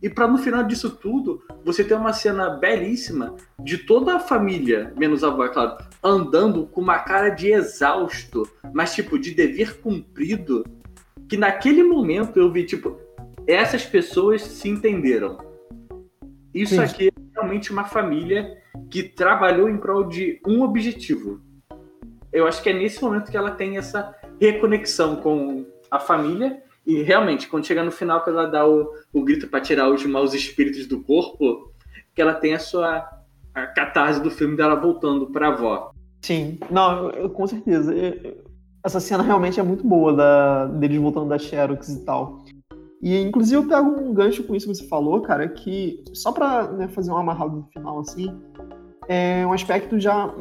e 0.00 0.08
para 0.08 0.28
no 0.28 0.38
final 0.38 0.62
disso 0.62 0.90
tudo, 0.90 1.42
você 1.64 1.82
ter 1.82 1.94
uma 1.94 2.12
cena 2.12 2.50
belíssima 2.50 3.34
de 3.58 3.78
toda 3.78 4.14
a 4.14 4.20
família, 4.20 4.92
menos 4.96 5.24
a 5.24 5.28
avó, 5.28 5.44
é 5.44 5.48
claro, 5.48 5.76
andando 6.02 6.66
com 6.66 6.80
uma 6.80 7.00
cara 7.00 7.30
de 7.30 7.50
exausto, 7.50 8.48
mas 8.72 8.94
tipo, 8.94 9.18
de 9.18 9.34
dever 9.34 9.80
cumprido. 9.80 10.64
Que 11.28 11.36
naquele 11.36 11.82
momento 11.82 12.38
eu 12.38 12.50
vi, 12.50 12.64
tipo, 12.64 12.96
essas 13.46 13.84
pessoas 13.84 14.42
se 14.42 14.68
entenderam. 14.68 15.38
Isso 16.54 16.76
Sim. 16.76 16.80
aqui 16.80 17.10
realmente 17.38 17.70
uma 17.70 17.84
família 17.84 18.58
que 18.90 19.02
trabalhou 19.02 19.68
em 19.68 19.78
prol 19.78 20.04
de 20.04 20.40
um 20.46 20.62
objetivo. 20.62 21.40
Eu 22.32 22.46
acho 22.46 22.62
que 22.62 22.68
é 22.68 22.72
nesse 22.72 23.02
momento 23.02 23.30
que 23.30 23.36
ela 23.36 23.52
tem 23.52 23.78
essa 23.78 24.14
reconexão 24.40 25.16
com 25.16 25.64
a 25.90 25.98
família 25.98 26.62
e 26.86 27.02
realmente, 27.02 27.48
quando 27.48 27.66
chega 27.66 27.82
no 27.82 27.92
final, 27.92 28.24
que 28.24 28.30
ela 28.30 28.46
dá 28.46 28.66
o, 28.66 28.90
o 29.12 29.22
grito 29.22 29.46
para 29.48 29.60
tirar 29.60 29.88
os 29.88 30.04
maus 30.04 30.34
espíritos 30.34 30.86
do 30.86 31.02
corpo, 31.02 31.70
que 32.14 32.20
ela 32.20 32.34
tem 32.34 32.54
a 32.54 32.58
sua 32.58 33.06
a 33.54 33.66
catarse 33.66 34.22
do 34.22 34.30
filme 34.30 34.56
dela 34.56 34.76
voltando 34.76 35.26
para 35.26 35.48
a 35.48 35.52
avó. 35.52 35.92
Sim, 36.22 36.58
não, 36.70 37.10
eu, 37.10 37.30
com 37.30 37.46
certeza. 37.46 37.92
essa 38.84 39.00
cena 39.00 39.22
realmente 39.22 39.58
é 39.58 39.62
muito 39.62 39.86
boa 39.86 40.14
da, 40.14 40.66
deles 40.66 40.98
voltando 40.98 41.28
da 41.28 41.38
Xerox 41.38 41.88
e 41.88 42.04
tal. 42.04 42.37
E 43.00 43.20
inclusive 43.20 43.56
eu 43.56 43.68
pego 43.68 43.88
um 43.88 44.12
gancho 44.12 44.42
com 44.42 44.54
isso 44.54 44.66
que 44.66 44.74
você 44.74 44.88
falou, 44.88 45.20
cara, 45.20 45.48
que 45.48 46.02
só 46.12 46.32
pra 46.32 46.70
né, 46.72 46.88
fazer 46.88 47.10
um 47.12 47.16
amarrado 47.16 47.56
no 47.56 47.64
final 47.72 48.00
assim, 48.00 48.36
é 49.08 49.46
um 49.46 49.52
aspecto 49.52 49.98
já 49.98 50.34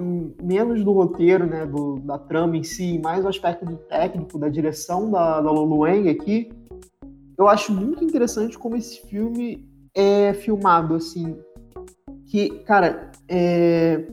menos 0.43 0.83
do 0.83 0.91
roteiro, 0.91 1.45
né, 1.45 1.65
do, 1.65 1.99
da 1.99 2.17
trama 2.17 2.57
em 2.57 2.63
si, 2.63 2.99
mais 2.99 3.23
o 3.23 3.27
aspecto 3.29 3.65
do 3.65 3.77
técnico, 3.77 4.37
da 4.37 4.49
direção 4.49 5.09
da, 5.09 5.39
da 5.39 5.49
Lulu 5.49 5.79
Wang 5.79 6.09
aqui. 6.09 6.49
Eu 7.37 7.47
acho 7.47 7.71
muito 7.71 8.03
interessante 8.03 8.57
como 8.57 8.75
esse 8.75 9.01
filme 9.07 9.65
é 9.95 10.33
filmado, 10.33 10.95
assim. 10.95 11.37
Que, 12.25 12.49
cara, 12.65 13.11
é... 13.29 14.05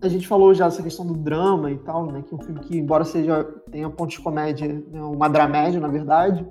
a 0.00 0.08
gente 0.08 0.26
falou 0.26 0.54
já 0.54 0.66
essa 0.66 0.82
questão 0.82 1.04
do 1.04 1.14
drama 1.14 1.70
e 1.70 1.78
tal, 1.78 2.06
né? 2.06 2.22
Que 2.26 2.32
é 2.32 2.36
um 2.36 2.42
filme 2.42 2.60
que, 2.60 2.78
embora 2.78 3.04
seja 3.04 3.44
tenha 3.70 3.90
pontos 3.90 4.14
de 4.14 4.22
comédia, 4.22 4.66
né, 4.66 5.02
uma 5.02 5.28
dramédia, 5.28 5.78
na 5.78 5.88
verdade, 5.88 6.46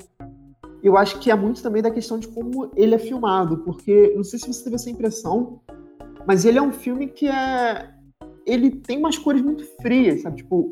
eu 0.82 0.98
acho 0.98 1.20
que 1.20 1.30
é 1.30 1.36
muito 1.36 1.62
também 1.62 1.82
da 1.82 1.92
questão 1.92 2.18
de 2.18 2.28
como 2.28 2.72
ele 2.76 2.96
é 2.96 3.00
filmado, 3.00 3.58
porque 3.60 4.14
não 4.16 4.24
sei 4.24 4.40
se 4.40 4.48
você 4.48 4.64
teve 4.64 4.76
essa 4.76 4.90
impressão, 4.90 5.60
mas 6.26 6.46
ele 6.46 6.58
é 6.58 6.62
um 6.62 6.72
filme 6.72 7.08
que 7.08 7.28
é 7.28 7.94
ele 8.46 8.72
tem 8.72 8.98
umas 8.98 9.18
cores 9.18 9.42
muito 9.42 9.64
frias, 9.82 10.22
sabe? 10.22 10.38
Tipo, 10.38 10.72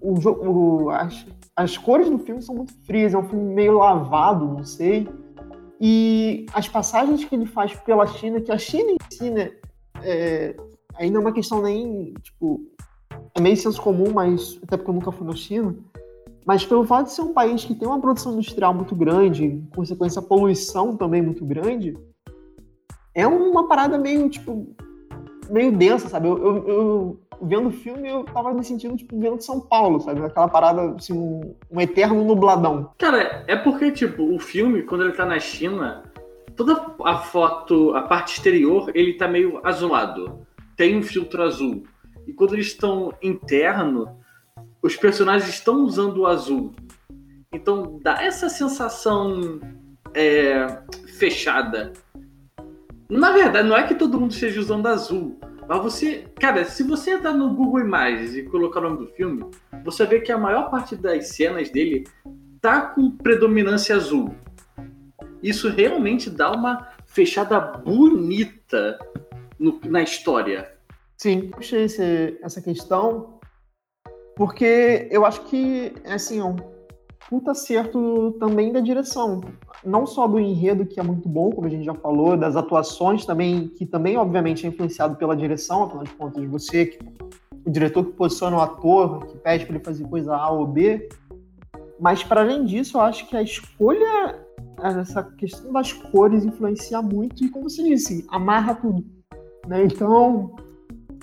o, 0.00 0.14
o, 0.28 0.90
as, 0.90 1.26
as 1.54 1.76
cores 1.76 2.08
do 2.08 2.18
filme 2.18 2.40
são 2.40 2.54
muito 2.54 2.72
frias, 2.84 3.12
é 3.12 3.18
um 3.18 3.28
filme 3.28 3.54
meio 3.54 3.76
lavado, 3.78 4.46
não 4.46 4.64
sei. 4.64 5.08
E 5.80 6.46
as 6.52 6.68
passagens 6.68 7.24
que 7.24 7.34
ele 7.34 7.46
faz 7.46 7.74
pela 7.74 8.06
China, 8.06 8.40
que 8.40 8.50
a 8.50 8.58
China 8.58 8.92
em 8.92 8.98
si, 9.10 9.30
né, 9.30 9.52
é, 10.02 10.56
ainda 10.96 11.18
é 11.18 11.20
uma 11.20 11.32
questão 11.32 11.62
nem, 11.62 12.14
tipo, 12.22 12.60
é 13.34 13.40
meio 13.40 13.56
senso 13.56 13.80
comum, 13.80 14.12
mas 14.12 14.58
até 14.62 14.76
porque 14.76 14.90
eu 14.90 14.94
nunca 14.94 15.12
fui 15.12 15.26
na 15.26 15.34
China, 15.34 15.76
mas 16.48 16.64
pelo 16.64 16.82
fato 16.86 17.08
de 17.08 17.12
ser 17.12 17.20
um 17.20 17.34
país 17.34 17.62
que 17.62 17.74
tem 17.74 17.86
uma 17.86 18.00
produção 18.00 18.32
industrial 18.32 18.72
muito 18.72 18.96
grande, 18.96 19.62
consequência 19.76 20.22
poluição 20.22 20.96
também 20.96 21.20
muito 21.20 21.44
grande, 21.44 21.94
é 23.14 23.26
uma 23.26 23.68
parada 23.68 23.98
meio, 23.98 24.30
tipo, 24.30 24.74
meio 25.50 25.76
densa, 25.76 26.08
sabe? 26.08 26.26
Eu, 26.26 26.38
eu, 26.38 26.68
eu 26.68 27.20
vendo 27.42 27.68
o 27.68 27.70
filme, 27.70 28.08
eu 28.08 28.24
tava 28.24 28.54
me 28.54 28.64
sentindo, 28.64 28.96
tipo, 28.96 29.20
vendo 29.20 29.42
São 29.42 29.60
Paulo, 29.60 30.00
sabe? 30.00 30.24
Aquela 30.24 30.48
parada, 30.48 30.94
assim, 30.96 31.12
um, 31.12 31.54
um 31.70 31.82
eterno 31.82 32.24
nubladão. 32.24 32.92
Cara, 32.96 33.44
é 33.46 33.54
porque, 33.54 33.92
tipo, 33.92 34.34
o 34.34 34.40
filme, 34.40 34.84
quando 34.84 35.04
ele 35.04 35.12
tá 35.12 35.26
na 35.26 35.38
China, 35.38 36.02
toda 36.56 36.94
a 37.04 37.18
foto, 37.18 37.94
a 37.94 38.00
parte 38.00 38.38
exterior, 38.38 38.90
ele 38.94 39.18
tá 39.18 39.28
meio 39.28 39.60
azulado. 39.62 40.46
Tem 40.78 40.96
um 40.96 41.02
filtro 41.02 41.42
azul. 41.42 41.82
E 42.26 42.32
quando 42.32 42.54
eles 42.54 42.68
estão 42.68 43.12
interno, 43.22 44.17
os 44.82 44.96
personagens 44.96 45.48
estão 45.48 45.82
usando 45.84 46.18
o 46.18 46.26
azul. 46.26 46.72
Então 47.52 47.98
dá 48.02 48.22
essa 48.22 48.48
sensação 48.48 49.60
é, 50.14 50.80
fechada. 51.18 51.92
Na 53.08 53.32
verdade, 53.32 53.68
não 53.68 53.76
é 53.76 53.86
que 53.86 53.94
todo 53.94 54.20
mundo 54.20 54.32
esteja 54.32 54.60
usando 54.60 54.86
azul, 54.86 55.38
mas 55.66 55.82
você, 55.82 56.26
cara, 56.38 56.64
se 56.64 56.82
você 56.82 57.12
entrar 57.12 57.32
no 57.32 57.54
Google 57.54 57.80
Imagens 57.80 58.34
e 58.34 58.42
colocar 58.42 58.80
o 58.80 58.82
nome 58.84 58.98
do 58.98 59.12
filme, 59.12 59.44
você 59.84 60.06
vê 60.06 60.20
que 60.20 60.32
a 60.32 60.38
maior 60.38 60.70
parte 60.70 60.94
das 60.94 61.28
cenas 61.28 61.70
dele 61.70 62.04
tá 62.60 62.82
com 62.82 63.10
predominância 63.10 63.96
azul. 63.96 64.34
Isso 65.42 65.68
realmente 65.68 66.28
dá 66.28 66.50
uma 66.50 66.88
fechada 67.06 67.60
bonita 67.60 68.98
no, 69.58 69.80
na 69.84 70.02
história. 70.02 70.72
Sim, 71.16 71.48
puxei 71.48 71.86
essa 72.42 72.60
questão 72.60 73.37
porque 74.38 75.08
eu 75.10 75.26
acho 75.26 75.44
que, 75.46 75.92
assim, 76.06 76.38
é 76.38 76.44
um 76.44 76.54
puta 77.28 77.50
acerto 77.50 78.36
também 78.38 78.72
da 78.72 78.78
direção. 78.78 79.40
Não 79.84 80.06
só 80.06 80.28
do 80.28 80.38
enredo, 80.38 80.86
que 80.86 81.00
é 81.00 81.02
muito 81.02 81.28
bom, 81.28 81.50
como 81.50 81.66
a 81.66 81.70
gente 81.70 81.84
já 81.84 81.94
falou, 81.94 82.36
das 82.36 82.54
atuações 82.54 83.26
também, 83.26 83.66
que 83.66 83.84
também, 83.84 84.16
obviamente, 84.16 84.64
é 84.64 84.68
influenciado 84.68 85.16
pela 85.16 85.36
direção, 85.36 85.82
afinal 85.82 86.04
de 86.04 86.12
contas, 86.12 86.44
você, 86.44 86.86
que, 86.86 86.98
o 87.66 87.70
diretor 87.70 88.04
que 88.04 88.12
posiciona 88.12 88.56
o 88.56 88.60
ator, 88.60 89.26
que 89.26 89.36
pede 89.38 89.66
para 89.66 89.74
ele 89.74 89.84
fazer 89.84 90.06
coisa 90.06 90.36
A 90.36 90.50
ou 90.52 90.68
B. 90.68 91.08
Mas, 91.98 92.22
para 92.22 92.42
além 92.42 92.64
disso, 92.64 92.96
eu 92.96 93.00
acho 93.00 93.28
que 93.28 93.36
a 93.36 93.42
escolha, 93.42 94.38
essa 94.80 95.24
questão 95.24 95.72
das 95.72 95.92
cores 95.92 96.44
influencia 96.44 97.02
muito 97.02 97.44
e, 97.44 97.48
como 97.48 97.68
você 97.68 97.82
disse, 97.82 98.24
amarra 98.30 98.76
tudo. 98.76 99.04
Né? 99.66 99.82
Então, 99.82 100.54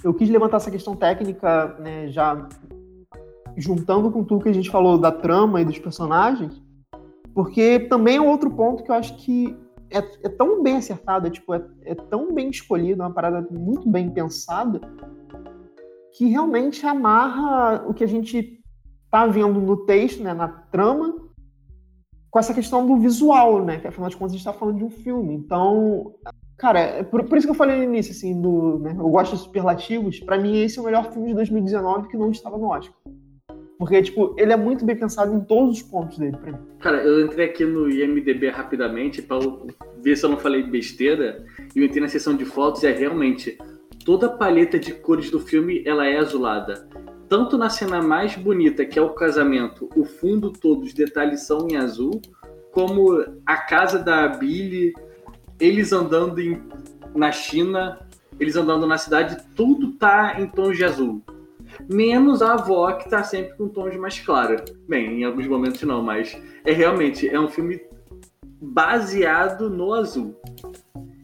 eu 0.03 0.13
quis 0.13 0.29
levantar 0.29 0.57
essa 0.57 0.69
questão 0.69 0.97
técnica 0.97 1.77
né, 1.79 2.09
já 2.09 2.45
juntando 3.57 4.11
com 4.11 4.23
tudo 4.23 4.43
que 4.43 4.49
a 4.49 4.53
gente 4.53 4.69
falou 4.69 4.97
da 4.97 5.11
trama 5.11 5.61
e 5.61 5.65
dos 5.65 5.79
personagens, 5.79 6.61
porque 7.33 7.79
também 7.79 8.17
é 8.17 8.21
outro 8.21 8.49
ponto 8.49 8.83
que 8.83 8.91
eu 8.91 8.95
acho 8.95 9.15
que 9.17 9.57
é, 9.89 9.99
é 10.23 10.29
tão 10.29 10.61
bem 10.63 10.77
acertado, 10.77 11.27
é, 11.27 11.29
tipo, 11.29 11.53
é, 11.53 11.63
é 11.83 11.95
tão 11.95 12.33
bem 12.33 12.49
escolhido, 12.49 13.01
é 13.01 13.05
uma 13.05 13.13
parada 13.13 13.47
muito 13.51 13.89
bem 13.89 14.09
pensada, 14.09 14.81
que 16.13 16.27
realmente 16.27 16.85
amarra 16.85 17.85
o 17.87 17.93
que 17.93 18.03
a 18.03 18.07
gente 18.07 18.63
tá 19.11 19.25
vendo 19.25 19.59
no 19.59 19.85
texto, 19.85 20.23
né, 20.23 20.33
na 20.33 20.47
trama, 20.47 21.15
com 22.29 22.39
essa 22.39 22.53
questão 22.53 22.85
do 22.85 22.97
visual, 22.97 23.63
né, 23.63 23.79
que 23.79 23.87
afinal 23.87 24.09
de 24.09 24.17
contas 24.17 24.33
a 24.33 24.37
gente 24.37 24.45
tá 24.45 24.53
falando 24.53 24.77
de 24.77 24.83
um 24.83 24.89
filme. 24.89 25.33
Então, 25.33 26.15
cara, 26.57 26.79
é 26.79 27.03
por, 27.03 27.23
por 27.23 27.37
isso 27.37 27.47
que 27.47 27.51
eu 27.51 27.55
falei 27.55 27.77
no 27.77 27.83
início, 27.83 28.11
assim, 28.11 28.41
do, 28.41 28.79
né, 28.79 28.95
eu 28.97 29.09
gosto 29.09 29.35
de 29.35 29.41
superlativos, 29.41 30.19
para 30.19 30.37
mim 30.37 30.57
esse 30.57 30.79
é 30.79 30.81
o 30.81 30.85
melhor 30.85 31.11
filme 31.11 31.29
de 31.29 31.33
2019 31.33 32.07
que 32.07 32.17
não 32.17 32.31
estava 32.31 32.57
no 32.57 32.67
Oscar. 32.67 32.95
Porque, 33.77 34.01
tipo, 34.01 34.33
ele 34.37 34.53
é 34.53 34.57
muito 34.57 34.85
bem 34.85 34.95
pensado 34.95 35.35
em 35.35 35.39
todos 35.41 35.77
os 35.77 35.83
pontos 35.83 36.17
dele 36.17 36.37
pra 36.37 36.51
mim. 36.51 36.59
Cara, 36.79 37.03
eu 37.03 37.25
entrei 37.25 37.47
aqui 37.47 37.65
no 37.65 37.89
IMDB 37.89 38.49
rapidamente 38.49 39.21
pra 39.21 39.37
ver 40.01 40.15
se 40.15 40.25
eu 40.25 40.29
não 40.29 40.37
falei 40.37 40.63
besteira. 40.63 41.45
E 41.75 41.79
eu 41.79 41.85
entrei 41.85 42.01
na 42.01 42.07
seção 42.07 42.35
de 42.35 42.45
fotos 42.45 42.83
e 42.83 42.87
é 42.87 42.91
realmente 42.91 43.57
toda 44.05 44.27
a 44.27 44.29
paleta 44.29 44.79
de 44.79 44.93
cores 44.93 45.29
do 45.29 45.39
filme 45.39 45.83
ela 45.85 46.07
é 46.07 46.17
azulada. 46.17 46.87
Tanto 47.27 47.57
na 47.57 47.69
cena 47.69 48.01
mais 48.01 48.35
bonita, 48.35 48.85
que 48.85 48.99
é 48.99 49.01
o 49.01 49.09
casamento, 49.09 49.89
o 49.95 50.05
fundo 50.05 50.51
todo, 50.51 50.83
os 50.83 50.93
detalhes 50.93 51.41
são 51.41 51.67
em 51.67 51.75
azul, 51.75 52.21
como 52.71 53.25
a 53.45 53.57
casa 53.57 53.97
da 53.97 54.27
Billy, 54.27 54.93
eles 55.59 55.91
andando 55.91 56.39
em, 56.39 56.61
na 57.15 57.31
China, 57.31 57.99
eles 58.39 58.55
andando 58.55 58.85
na 58.85 58.97
cidade, 58.97 59.37
tudo 59.55 59.93
tá 59.93 60.39
em 60.39 60.47
tons 60.47 60.77
de 60.77 60.85
azul 60.85 61.23
menos 61.89 62.41
a 62.41 62.53
avó 62.53 62.91
que 62.93 63.09
tá 63.09 63.23
sempre 63.23 63.55
com 63.57 63.67
tons 63.67 63.95
mais 63.97 64.19
claros. 64.19 64.61
Bem, 64.87 65.21
em 65.21 65.23
alguns 65.23 65.47
momentos 65.47 65.81
não, 65.83 66.01
mas 66.01 66.39
é 66.65 66.71
realmente 66.71 67.27
é 67.27 67.39
um 67.39 67.47
filme 67.47 67.81
baseado 68.61 69.69
no 69.69 69.93
azul. 69.93 70.35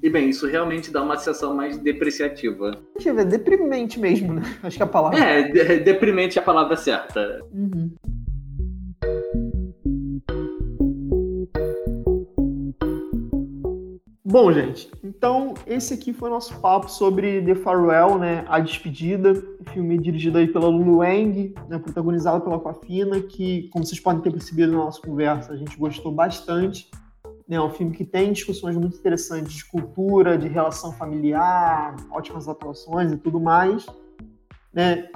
E 0.03 0.09
bem, 0.09 0.29
isso 0.29 0.47
realmente 0.47 0.91
dá 0.91 1.03
uma 1.03 1.15
sensação 1.15 1.55
mais 1.55 1.77
depreciativa. 1.77 2.71
Deixa 2.95 3.09
eu 3.09 3.15
ver, 3.15 3.25
deprimente 3.25 3.99
mesmo, 3.99 4.33
né? 4.33 4.41
Acho 4.63 4.77
que 4.77 4.83
a 4.83 4.87
palavra. 4.87 5.19
É, 5.19 5.43
de 5.43 5.77
deprimente 5.77 6.39
é 6.39 6.41
a 6.41 6.45
palavra 6.45 6.75
certa. 6.75 7.39
Uhum. 7.53 7.91
Bom, 14.25 14.51
gente, 14.53 14.89
então 15.21 15.53
esse 15.67 15.93
aqui 15.93 16.13
foi 16.13 16.29
o 16.29 16.33
nosso 16.33 16.59
papo 16.59 16.89
sobre 16.89 17.43
The 17.43 17.53
Farewell, 17.53 18.17
né, 18.17 18.43
A 18.47 18.59
Despedida, 18.59 19.35
filme 19.71 19.95
dirigido 19.99 20.39
aí 20.39 20.47
pela 20.47 20.67
Lulu 20.67 20.97
Wang, 20.97 21.53
né, 21.69 21.77
protagonizado 21.77 22.43
pela 22.43 22.59
Coafina, 22.59 23.21
que, 23.21 23.69
como 23.71 23.85
vocês 23.85 23.99
podem 23.99 24.19
ter 24.23 24.31
percebido 24.31 24.71
na 24.71 24.79
nossa 24.79 24.99
conversa, 24.99 25.53
a 25.53 25.55
gente 25.55 25.77
gostou 25.77 26.11
bastante. 26.11 26.89
Né, 27.47 27.57
é 27.57 27.61
um 27.61 27.69
filme 27.69 27.95
que 27.95 28.03
tem 28.03 28.33
discussões 28.33 28.75
muito 28.75 28.97
interessantes 28.97 29.53
de 29.53 29.63
cultura, 29.65 30.39
de 30.39 30.47
relação 30.47 30.91
familiar, 30.91 31.95
ótimas 32.09 32.49
atuações 32.49 33.11
e 33.11 33.17
tudo 33.17 33.39
mais. 33.39 33.85
Né? 34.73 35.07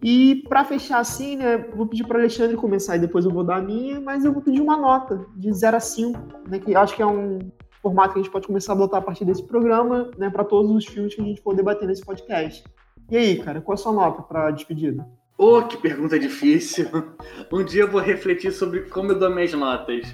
E 0.00 0.44
para 0.48 0.64
fechar 0.64 1.00
assim, 1.00 1.34
né, 1.34 1.58
vou 1.74 1.88
pedir 1.88 2.06
para 2.06 2.20
Alexandre 2.20 2.56
começar 2.56 2.94
e 2.94 3.00
depois 3.00 3.24
eu 3.24 3.32
vou 3.32 3.42
dar 3.42 3.56
a 3.56 3.62
minha, 3.62 4.00
mas 4.00 4.24
eu 4.24 4.32
vou 4.32 4.40
pedir 4.40 4.60
uma 4.60 4.76
nota 4.76 5.26
de 5.34 5.52
0 5.52 5.76
a 5.76 5.80
5, 5.80 6.20
né, 6.48 6.60
que 6.60 6.76
acho 6.76 6.94
que 6.94 7.02
é 7.02 7.06
um 7.06 7.40
formato 7.82 8.14
que 8.14 8.20
a 8.20 8.22
gente 8.22 8.32
pode 8.32 8.46
começar 8.46 8.72
a 8.72 8.76
adotar 8.76 9.00
a 9.00 9.04
partir 9.04 9.24
desse 9.24 9.42
programa, 9.42 10.10
né, 10.16 10.30
para 10.30 10.44
todos 10.44 10.70
os 10.70 10.84
filmes 10.86 11.14
que 11.14 11.20
a 11.20 11.24
gente 11.24 11.40
for 11.40 11.54
debater 11.54 11.86
nesse 11.86 12.04
podcast. 12.04 12.64
E 13.10 13.16
aí, 13.16 13.38
cara, 13.38 13.60
qual 13.60 13.74
a 13.74 13.76
sua 13.76 13.92
nota 13.92 14.22
para 14.22 14.50
despedida? 14.50 15.06
Oh, 15.40 15.62
que 15.62 15.76
pergunta 15.76 16.18
difícil. 16.18 16.88
Um 17.52 17.64
dia 17.64 17.82
eu 17.82 17.90
vou 17.90 18.00
refletir 18.00 18.52
sobre 18.52 18.82
como 18.82 19.12
eu 19.12 19.18
dou 19.18 19.30
minhas 19.30 19.52
notas. 19.52 20.12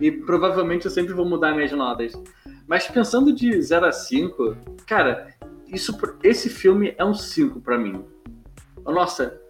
E 0.00 0.12
provavelmente 0.12 0.84
eu 0.84 0.90
sempre 0.90 1.14
vou 1.14 1.24
mudar 1.24 1.54
minhas 1.54 1.72
notas. 1.72 2.12
Mas 2.68 2.86
pensando 2.86 3.32
de 3.32 3.60
0 3.60 3.86
a 3.86 3.92
5, 3.92 4.56
cara, 4.86 5.34
isso, 5.66 5.98
esse 6.22 6.50
filme 6.50 6.94
é 6.98 7.04
um 7.04 7.14
5 7.14 7.60
para 7.60 7.78
mim. 7.78 8.04
Nossa, 8.84 9.40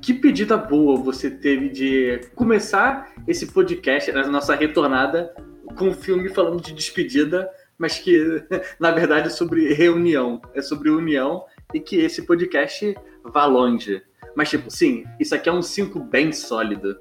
que 0.00 0.14
pedida 0.14 0.56
boa 0.56 0.96
você 0.96 1.30
teve 1.30 1.68
de 1.68 2.20
começar 2.34 3.12
esse 3.26 3.46
podcast, 3.46 4.10
a 4.10 4.26
nossa 4.28 4.54
retornada, 4.54 5.34
com 5.76 5.88
um 5.88 5.94
filme 5.94 6.28
falando 6.28 6.60
de 6.62 6.72
despedida, 6.72 7.48
mas 7.78 7.98
que 7.98 8.42
na 8.78 8.90
verdade 8.90 9.28
é 9.28 9.30
sobre 9.30 9.72
reunião, 9.72 10.40
é 10.54 10.62
sobre 10.62 10.90
união 10.90 11.44
e 11.74 11.80
que 11.80 11.96
esse 11.96 12.22
podcast 12.26 12.94
vá 13.24 13.46
longe. 13.46 14.02
Mas, 14.34 14.50
tipo, 14.50 14.70
sim, 14.70 15.04
isso 15.20 15.34
aqui 15.34 15.48
é 15.48 15.52
um 15.52 15.62
5 15.62 16.00
bem 16.00 16.32
sólido. 16.32 16.96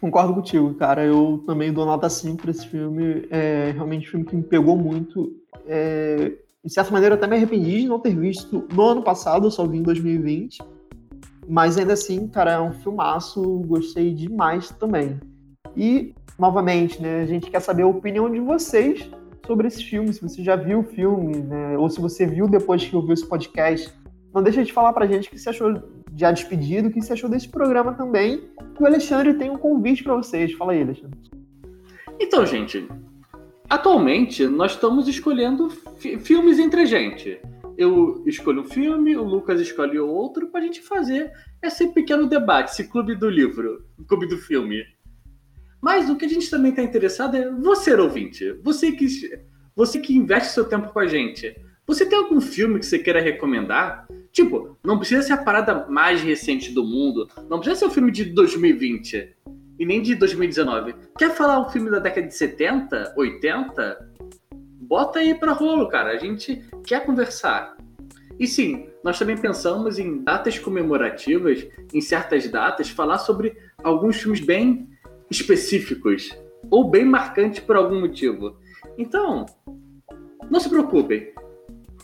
Concordo 0.00 0.34
contigo, 0.34 0.72
cara. 0.74 1.04
Eu 1.04 1.42
também 1.46 1.72
dou 1.72 1.84
nota 1.84 2.08
5 2.08 2.40
pra 2.40 2.50
esse 2.50 2.66
filme. 2.66 3.26
É 3.30 3.72
realmente 3.72 4.08
um 4.08 4.10
filme 4.10 4.26
que 4.26 4.36
me 4.36 4.42
pegou 4.42 4.76
muito. 4.76 5.36
É... 5.66 6.32
De 6.64 6.72
certa 6.72 6.90
maneira, 6.90 7.14
eu 7.14 7.18
até 7.18 7.26
me 7.26 7.36
arrependi 7.36 7.82
de 7.82 7.88
não 7.88 7.98
ter 7.98 8.14
visto 8.14 8.66
no 8.72 8.82
ano 8.82 9.02
passado, 9.02 9.46
eu 9.46 9.50
só 9.50 9.66
vi 9.66 9.78
em 9.78 9.82
2020. 9.82 10.58
Mas 11.48 11.78
ainda 11.78 11.94
assim, 11.94 12.28
cara, 12.28 12.52
é 12.52 12.60
um 12.60 12.72
filmaço. 12.72 13.42
Gostei 13.66 14.14
demais 14.14 14.70
também. 14.70 15.18
E 15.76 16.14
novamente, 16.38 17.00
né, 17.00 17.22
a 17.22 17.26
gente 17.26 17.50
quer 17.50 17.60
saber 17.60 17.82
a 17.82 17.86
opinião 17.86 18.30
de 18.30 18.40
vocês 18.40 19.08
sobre 19.46 19.68
esse 19.68 19.84
filme, 19.84 20.12
se 20.12 20.22
você 20.22 20.42
já 20.42 20.56
viu 20.56 20.80
o 20.80 20.84
filme, 20.84 21.36
né, 21.36 21.76
ou 21.76 21.88
se 21.90 22.00
você 22.00 22.26
viu 22.26 22.48
depois 22.48 22.84
que 22.84 22.94
ouviu 22.96 23.14
esse 23.14 23.26
podcast, 23.26 23.92
não 24.32 24.42
deixa 24.42 24.64
de 24.64 24.72
falar 24.72 24.92
pra 24.92 25.06
gente 25.06 25.28
o 25.28 25.30
que 25.30 25.38
você 25.38 25.50
achou 25.50 25.82
de 26.10 26.24
A 26.24 26.30
Despedido, 26.30 26.88
o 26.88 26.90
que 26.92 27.00
você 27.00 27.12
achou 27.12 27.28
desse 27.28 27.48
programa 27.48 27.92
também. 27.94 28.44
E 28.78 28.82
o 28.82 28.86
Alexandre 28.86 29.34
tem 29.34 29.50
um 29.50 29.58
convite 29.58 30.02
para 30.02 30.14
vocês. 30.14 30.52
Fala 30.52 30.72
aí, 30.72 30.82
Alexandre. 30.82 31.18
Então, 32.18 32.44
gente, 32.46 32.86
atualmente 33.68 34.46
nós 34.46 34.72
estamos 34.72 35.08
escolhendo 35.08 35.70
fi 35.98 36.18
filmes 36.18 36.58
entre 36.58 36.82
a 36.82 36.84
gente. 36.84 37.40
Eu 37.76 38.22
escolho 38.26 38.62
um 38.62 38.64
filme, 38.64 39.16
o 39.16 39.24
Lucas 39.24 39.60
escolhe 39.60 39.98
outro, 39.98 40.48
para 40.48 40.60
a 40.60 40.64
gente 40.64 40.82
fazer 40.82 41.32
esse 41.62 41.88
pequeno 41.88 42.28
debate, 42.28 42.72
esse 42.72 42.88
clube 42.88 43.14
do 43.14 43.28
livro, 43.28 43.84
clube 44.06 44.26
do 44.26 44.36
filme. 44.36 44.84
Mas 45.80 46.10
o 46.10 46.16
que 46.16 46.26
a 46.26 46.28
gente 46.28 46.50
também 46.50 46.70
está 46.70 46.82
interessado 46.82 47.36
é 47.36 47.50
você, 47.50 47.94
ouvinte. 47.94 48.52
Você 48.62 48.92
que, 48.92 49.06
você 49.74 49.98
que 49.98 50.14
investe 50.14 50.52
seu 50.52 50.64
tempo 50.64 50.92
com 50.92 50.98
a 50.98 51.06
gente. 51.06 51.56
Você 51.86 52.06
tem 52.06 52.18
algum 52.18 52.40
filme 52.40 52.78
que 52.78 52.86
você 52.86 52.98
queira 52.98 53.20
recomendar? 53.20 54.06
Tipo, 54.30 54.78
não 54.84 54.98
precisa 54.98 55.22
ser 55.22 55.32
a 55.32 55.38
parada 55.42 55.86
mais 55.88 56.20
recente 56.20 56.72
do 56.72 56.84
mundo. 56.84 57.28
Não 57.48 57.58
precisa 57.58 57.80
ser 57.80 57.86
um 57.86 57.90
filme 57.90 58.12
de 58.12 58.26
2020 58.26 59.36
e 59.78 59.86
nem 59.86 60.02
de 60.02 60.14
2019. 60.14 60.94
Quer 61.18 61.34
falar 61.34 61.58
um 61.60 61.70
filme 61.70 61.90
da 61.90 61.98
década 61.98 62.26
de 62.26 62.34
70, 62.34 63.14
80? 63.16 64.10
Bota 64.82 65.18
aí 65.20 65.34
pra 65.34 65.52
rolo, 65.52 65.88
cara. 65.88 66.10
A 66.10 66.18
gente 66.18 66.62
quer 66.84 67.04
conversar. 67.04 67.76
E 68.38 68.46
sim, 68.46 68.88
nós 69.02 69.18
também 69.18 69.36
pensamos 69.36 69.98
em 69.98 70.22
datas 70.22 70.58
comemorativas, 70.58 71.66
em 71.92 72.00
certas 72.00 72.48
datas, 72.48 72.88
falar 72.88 73.18
sobre 73.18 73.56
alguns 73.82 74.20
filmes 74.20 74.40
bem 74.40 74.88
específicos 75.30 76.36
ou 76.70 76.90
bem 76.90 77.04
marcantes 77.04 77.60
por 77.60 77.76
algum 77.76 78.00
motivo. 78.00 78.56
Então, 78.98 79.46
não 80.50 80.60
se 80.60 80.68
preocupem. 80.68 81.32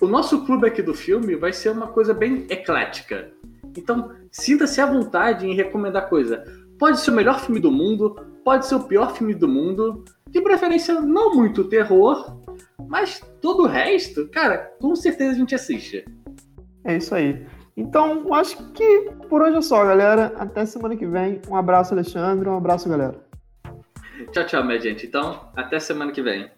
O 0.01 0.07
nosso 0.07 0.45
clube 0.45 0.67
aqui 0.67 0.83
do 0.83 0.95
filme 0.95 1.35
vai 1.37 1.53
ser 1.53 1.71
uma 1.71 1.89
coisa 1.89 2.15
bem 2.15 2.47
eclética. 2.49 3.33
Então, 3.77 4.11
sinta-se 4.31 4.81
à 4.81 4.87
vontade 4.87 5.47
em 5.47 5.55
recomendar 5.55 6.09
coisa. 6.09 6.45
Pode 6.79 7.01
ser 7.01 7.11
o 7.11 7.15
melhor 7.15 7.41
filme 7.41 7.61
do 7.61 7.73
mundo, 7.73 8.15
pode 8.45 8.67
ser 8.67 8.75
o 8.75 8.85
pior 8.85 9.15
filme 9.17 9.35
do 9.35 9.49
mundo, 9.49 10.05
de 10.29 10.41
preferência 10.41 11.01
não 11.01 11.35
muito 11.35 11.65
terror, 11.65 12.39
mas 12.89 13.21
todo 13.41 13.63
o 13.63 13.67
resto, 13.67 14.29
cara, 14.29 14.59
com 14.81 14.95
certeza 14.95 15.33
a 15.33 15.35
gente 15.35 15.55
assiste. 15.55 16.05
É 16.85 16.97
isso 16.97 17.15
aí. 17.15 17.45
Então, 17.77 18.33
acho 18.33 18.57
que 18.73 19.11
por 19.29 19.43
hoje 19.43 19.59
é 19.59 19.61
só, 19.61 19.85
galera. 19.85 20.33
Até 20.39 20.65
semana 20.65 20.97
que 20.97 21.07
vem. 21.07 21.41
Um 21.49 21.57
abraço, 21.57 21.93
Alexandre. 21.93 22.49
Um 22.49 22.57
abraço, 22.57 22.89
galera. 22.89 23.15
Tchau, 24.33 24.47
tchau, 24.47 24.65
minha 24.65 24.81
gente. 24.81 25.07
Então, 25.07 25.51
até 25.55 25.79
semana 25.79 26.11
que 26.11 26.23
vem. 26.23 26.51